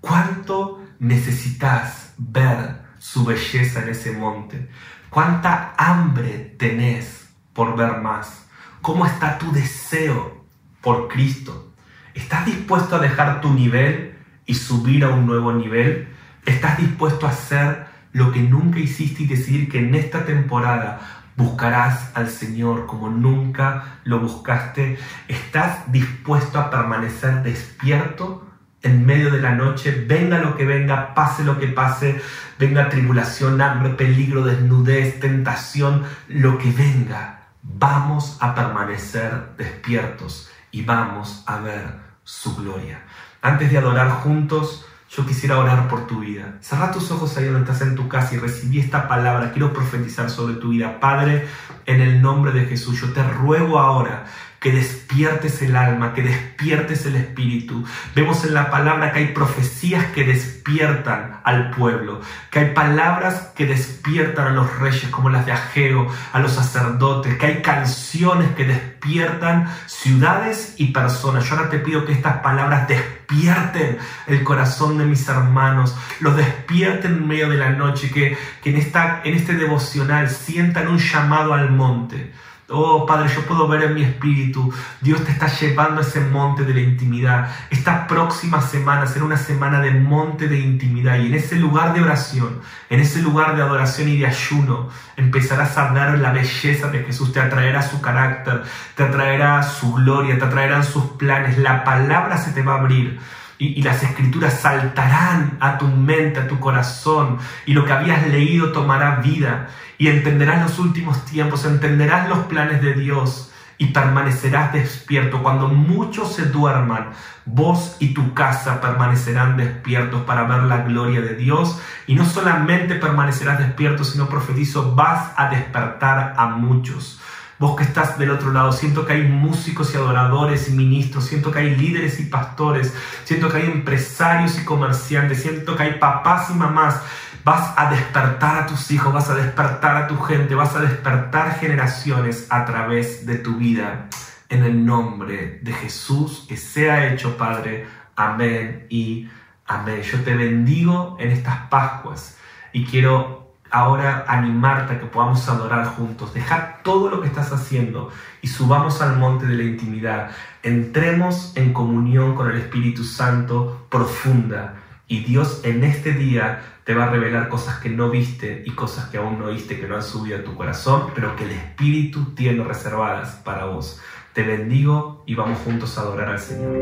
¿Cuánto 0.00 0.84
necesitas 0.98 2.12
ver 2.18 2.82
su 2.98 3.24
belleza 3.24 3.82
en 3.82 3.88
ese 3.88 4.12
monte? 4.12 4.68
¿Cuánta 5.10 5.74
hambre 5.78 6.54
tenés 6.58 7.28
por 7.52 7.76
ver 7.76 8.00
más? 8.00 8.48
¿Cómo 8.82 9.06
está 9.06 9.38
tu 9.38 9.52
deseo 9.52 10.44
por 10.80 11.08
Cristo? 11.08 11.72
¿Estás 12.14 12.44
dispuesto 12.44 12.96
a 12.96 12.98
dejar 12.98 13.40
tu 13.40 13.52
nivel 13.52 14.18
y 14.46 14.54
subir 14.54 15.04
a 15.04 15.10
un 15.10 15.26
nuevo 15.26 15.52
nivel? 15.52 16.08
¿Estás 16.44 16.78
dispuesto 16.78 17.26
a 17.26 17.30
hacer 17.30 17.86
lo 18.12 18.32
que 18.32 18.40
nunca 18.40 18.78
hiciste 18.78 19.24
y 19.24 19.26
decidir 19.26 19.68
que 19.68 19.78
en 19.78 19.94
esta 19.94 20.24
temporada 20.24 21.00
buscarás 21.36 22.10
al 22.14 22.28
Señor 22.28 22.86
como 22.86 23.08
nunca 23.08 24.00
lo 24.04 24.20
buscaste? 24.20 24.98
¿Estás 25.28 25.90
dispuesto 25.92 26.58
a 26.58 26.70
permanecer 26.70 27.42
despierto 27.42 28.45
en 28.86 29.04
medio 29.04 29.30
de 29.30 29.40
la 29.40 29.52
noche? 29.52 30.04
Venga 30.06 30.38
lo 30.38 30.56
que 30.56 30.64
venga, 30.64 31.14
pase 31.14 31.44
lo 31.44 31.58
que 31.58 31.68
pase, 31.68 32.20
venga 32.58 32.88
tribulación, 32.88 33.60
hambre, 33.60 33.90
peligro, 33.90 34.42
desnudez, 34.44 35.20
tentación, 35.20 36.04
lo 36.28 36.58
que 36.58 36.70
venga. 36.70 37.48
Vamos 37.62 38.38
a 38.40 38.54
permanecer 38.54 39.56
despiertos 39.58 40.50
y 40.70 40.82
vamos 40.82 41.42
a 41.46 41.58
ver 41.58 41.96
su 42.24 42.56
gloria. 42.56 43.02
Antes 43.42 43.70
de 43.70 43.78
adorar 43.78 44.10
juntos, 44.10 44.86
yo 45.10 45.24
quisiera 45.24 45.58
orar 45.58 45.88
por 45.88 46.06
tu 46.06 46.20
vida. 46.20 46.54
Cerra 46.60 46.90
tus 46.90 47.10
ojos 47.10 47.36
ahí 47.36 47.44
donde 47.44 47.60
estás 47.60 47.80
en 47.86 47.94
tu 47.94 48.08
casa 48.08 48.34
y 48.34 48.38
recibí 48.38 48.80
esta 48.80 49.06
palabra. 49.06 49.52
Quiero 49.52 49.72
profetizar 49.72 50.30
sobre 50.30 50.54
tu 50.54 50.70
vida. 50.70 50.98
Padre, 50.98 51.46
en 51.86 52.00
el 52.00 52.20
nombre 52.20 52.52
de 52.52 52.66
Jesús, 52.66 53.00
yo 53.00 53.12
te 53.12 53.22
ruego 53.22 53.78
ahora 53.78 54.24
que 54.66 54.72
despiertes 54.72 55.62
el 55.62 55.76
alma, 55.76 56.12
que 56.12 56.22
despiertes 56.22 57.06
el 57.06 57.14
espíritu. 57.14 57.84
Vemos 58.16 58.44
en 58.44 58.52
la 58.52 58.68
palabra 58.68 59.12
que 59.12 59.20
hay 59.20 59.28
profecías 59.28 60.06
que 60.06 60.24
despiertan 60.24 61.40
al 61.44 61.70
pueblo, 61.70 62.20
que 62.50 62.58
hay 62.58 62.74
palabras 62.74 63.52
que 63.54 63.66
despiertan 63.66 64.48
a 64.48 64.50
los 64.50 64.76
reyes 64.80 65.08
como 65.10 65.30
las 65.30 65.46
de 65.46 65.52
Ageo, 65.52 66.08
a 66.32 66.40
los 66.40 66.54
sacerdotes, 66.54 67.38
que 67.38 67.46
hay 67.46 67.62
canciones 67.62 68.56
que 68.56 68.64
despiertan 68.64 69.72
ciudades 69.86 70.74
y 70.78 70.86
personas. 70.86 71.48
Yo 71.48 71.54
ahora 71.54 71.70
te 71.70 71.78
pido 71.78 72.04
que 72.04 72.10
estas 72.10 72.38
palabras 72.38 72.88
despierten 72.88 73.98
el 74.26 74.42
corazón 74.42 74.98
de 74.98 75.04
mis 75.04 75.28
hermanos, 75.28 75.94
los 76.18 76.36
despierten 76.36 77.12
en 77.12 77.28
medio 77.28 77.48
de 77.48 77.56
la 77.56 77.70
noche, 77.70 78.10
que, 78.10 78.36
que 78.64 78.70
en, 78.70 78.92
en 79.22 79.34
este 79.34 79.54
devocional 79.54 80.28
sientan 80.28 80.88
un 80.88 80.98
llamado 80.98 81.54
al 81.54 81.70
monte 81.70 82.32
Oh 82.68 83.06
Padre, 83.06 83.32
yo 83.32 83.42
puedo 83.42 83.68
ver 83.68 83.84
en 83.84 83.94
mi 83.94 84.02
espíritu, 84.02 84.74
Dios 85.00 85.22
te 85.24 85.30
está 85.30 85.46
llevando 85.46 86.00
a 86.00 86.02
ese 86.02 86.18
monte 86.18 86.64
de 86.64 86.74
la 86.74 86.80
intimidad. 86.80 87.48
Esta 87.70 88.08
próxima 88.08 88.60
semana 88.60 89.06
será 89.06 89.24
una 89.24 89.36
semana 89.36 89.80
de 89.80 89.92
monte 89.92 90.48
de 90.48 90.58
intimidad 90.58 91.16
y 91.18 91.26
en 91.26 91.34
ese 91.34 91.54
lugar 91.54 91.94
de 91.94 92.02
oración, 92.02 92.60
en 92.90 92.98
ese 92.98 93.22
lugar 93.22 93.54
de 93.54 93.62
adoración 93.62 94.08
y 94.08 94.18
de 94.18 94.26
ayuno, 94.26 94.88
empezarás 95.16 95.78
a 95.78 95.92
ver 95.92 96.18
la 96.18 96.32
belleza 96.32 96.88
de 96.88 97.04
Jesús, 97.04 97.32
te 97.32 97.38
atraerá 97.38 97.82
su 97.82 98.00
carácter, 98.00 98.64
te 98.96 99.04
atraerá 99.04 99.62
su 99.62 99.94
gloria, 99.94 100.36
te 100.36 100.44
atraerán 100.44 100.82
sus 100.82 101.04
planes, 101.12 101.58
la 101.58 101.84
palabra 101.84 102.36
se 102.36 102.50
te 102.50 102.62
va 102.62 102.74
a 102.74 102.78
abrir. 102.80 103.20
Y, 103.58 103.82
las 103.82 104.02
escrituras 104.02 104.60
saltarán 104.60 105.56
a 105.60 105.78
tu 105.78 105.86
mente, 105.86 106.40
a 106.40 106.48
tu 106.48 106.60
corazón, 106.60 107.38
y 107.64 107.72
lo 107.72 107.84
que 107.84 107.92
habías 107.92 108.26
leído 108.28 108.72
tomará 108.72 109.16
vida 109.16 109.68
y 109.98 110.08
entenderás 110.08 110.62
los 110.62 110.78
últimos 110.78 111.24
tiempos, 111.24 111.64
entenderás 111.64 112.28
los 112.28 112.40
planes 112.46 112.82
de 112.82 112.94
Dios 112.94 113.50
y 113.78 113.86
permanecerás 113.86 114.72
despierto. 114.72 115.42
Cuando 115.42 115.68
muchos 115.68 116.34
se 116.34 116.46
duerman, 116.46 117.10
vos 117.44 117.96
y 117.98 118.14
tu 118.14 118.34
casa 118.34 118.80
permanecerán 118.80 119.56
despiertos 119.56 120.22
para 120.22 120.44
ver 120.44 120.64
la 120.64 120.78
gloria 120.78 121.20
de 121.20 121.34
Dios. 121.34 121.80
Y 122.06 122.14
no 122.14 122.24
solamente 122.24 122.94
permanecerás 122.96 123.58
despiertos, 123.58 124.10
sino 124.10 124.28
profetizo, 124.28 124.94
vas 124.94 125.32
a 125.36 125.48
despertar 125.48 126.34
a 126.36 126.46
muchos. 126.48 127.20
Vos 127.58 127.76
que 127.76 127.84
estás 127.84 128.18
del 128.18 128.30
otro 128.30 128.52
lado, 128.52 128.72
siento 128.72 129.06
que 129.06 129.14
hay 129.14 129.22
músicos 129.22 129.94
y 129.94 129.96
adoradores 129.96 130.68
y 130.68 130.72
ministros, 130.72 131.24
siento 131.24 131.50
que 131.50 131.60
hay 131.60 131.74
líderes 131.74 132.20
y 132.20 132.24
pastores, 132.24 132.92
siento 133.24 133.48
que 133.48 133.58
hay 133.58 133.64
empresarios 133.64 134.58
y 134.58 134.64
comerciantes, 134.64 135.42
siento 135.42 135.74
que 135.74 135.84
hay 135.84 135.94
papás 135.98 136.50
y 136.50 136.54
mamás 136.54 137.00
Vas 137.46 137.74
a 137.76 137.88
despertar 137.90 138.60
a 138.60 138.66
tus 138.66 138.90
hijos, 138.90 139.14
vas 139.14 139.30
a 139.30 139.36
despertar 139.36 139.94
a 139.94 140.08
tu 140.08 140.18
gente, 140.18 140.56
vas 140.56 140.74
a 140.74 140.80
despertar 140.80 141.60
generaciones 141.60 142.48
a 142.50 142.64
través 142.64 143.24
de 143.24 143.36
tu 143.36 143.54
vida. 143.54 144.08
En 144.48 144.64
el 144.64 144.84
nombre 144.84 145.60
de 145.62 145.72
Jesús, 145.72 146.44
que 146.48 146.56
sea 146.56 147.06
hecho, 147.06 147.36
Padre. 147.36 147.86
Amén 148.16 148.88
y 148.90 149.30
amén. 149.64 150.02
Yo 150.02 150.20
te 150.22 150.34
bendigo 150.34 151.16
en 151.20 151.30
estas 151.30 151.68
Pascuas 151.68 152.36
y 152.72 152.84
quiero 152.84 153.35
ahora 153.70 154.24
animarte 154.28 154.94
a 154.94 155.00
que 155.00 155.06
podamos 155.06 155.48
adorar 155.48 155.86
juntos. 155.86 156.34
Dejar 156.34 156.80
todo 156.82 157.10
lo 157.10 157.20
que 157.20 157.28
estás 157.28 157.52
haciendo 157.52 158.10
y 158.42 158.48
subamos 158.48 159.02
al 159.02 159.18
monte 159.18 159.46
de 159.46 159.56
la 159.56 159.62
intimidad. 159.64 160.30
Entremos 160.62 161.52
en 161.56 161.72
comunión 161.72 162.34
con 162.34 162.50
el 162.50 162.58
Espíritu 162.58 163.04
Santo 163.04 163.86
profunda 163.90 164.74
y 165.08 165.20
Dios 165.20 165.60
en 165.64 165.84
este 165.84 166.12
día 166.12 166.60
te 166.84 166.94
va 166.94 167.04
a 167.04 167.10
revelar 167.10 167.48
cosas 167.48 167.80
que 167.80 167.88
no 167.88 168.10
viste 168.10 168.62
y 168.64 168.70
cosas 168.70 169.06
que 169.06 169.18
aún 169.18 169.38
no 169.38 169.48
viste, 169.48 169.78
que 169.78 169.88
no 169.88 169.96
han 169.96 170.02
subido 170.02 170.38
a 170.38 170.44
tu 170.44 170.54
corazón, 170.54 171.10
pero 171.14 171.34
que 171.34 171.44
el 171.44 171.50
Espíritu 171.50 172.34
tiene 172.34 172.62
reservadas 172.62 173.40
para 173.44 173.66
vos. 173.66 174.00
Te 174.32 174.42
bendigo 174.42 175.24
y 175.26 175.34
vamos 175.34 175.58
juntos 175.64 175.98
a 175.98 176.02
adorar 176.02 176.28
al 176.28 176.38
Señor. 176.38 176.76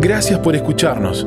Gracias 0.00 0.38
por 0.40 0.54
escucharnos. 0.54 1.26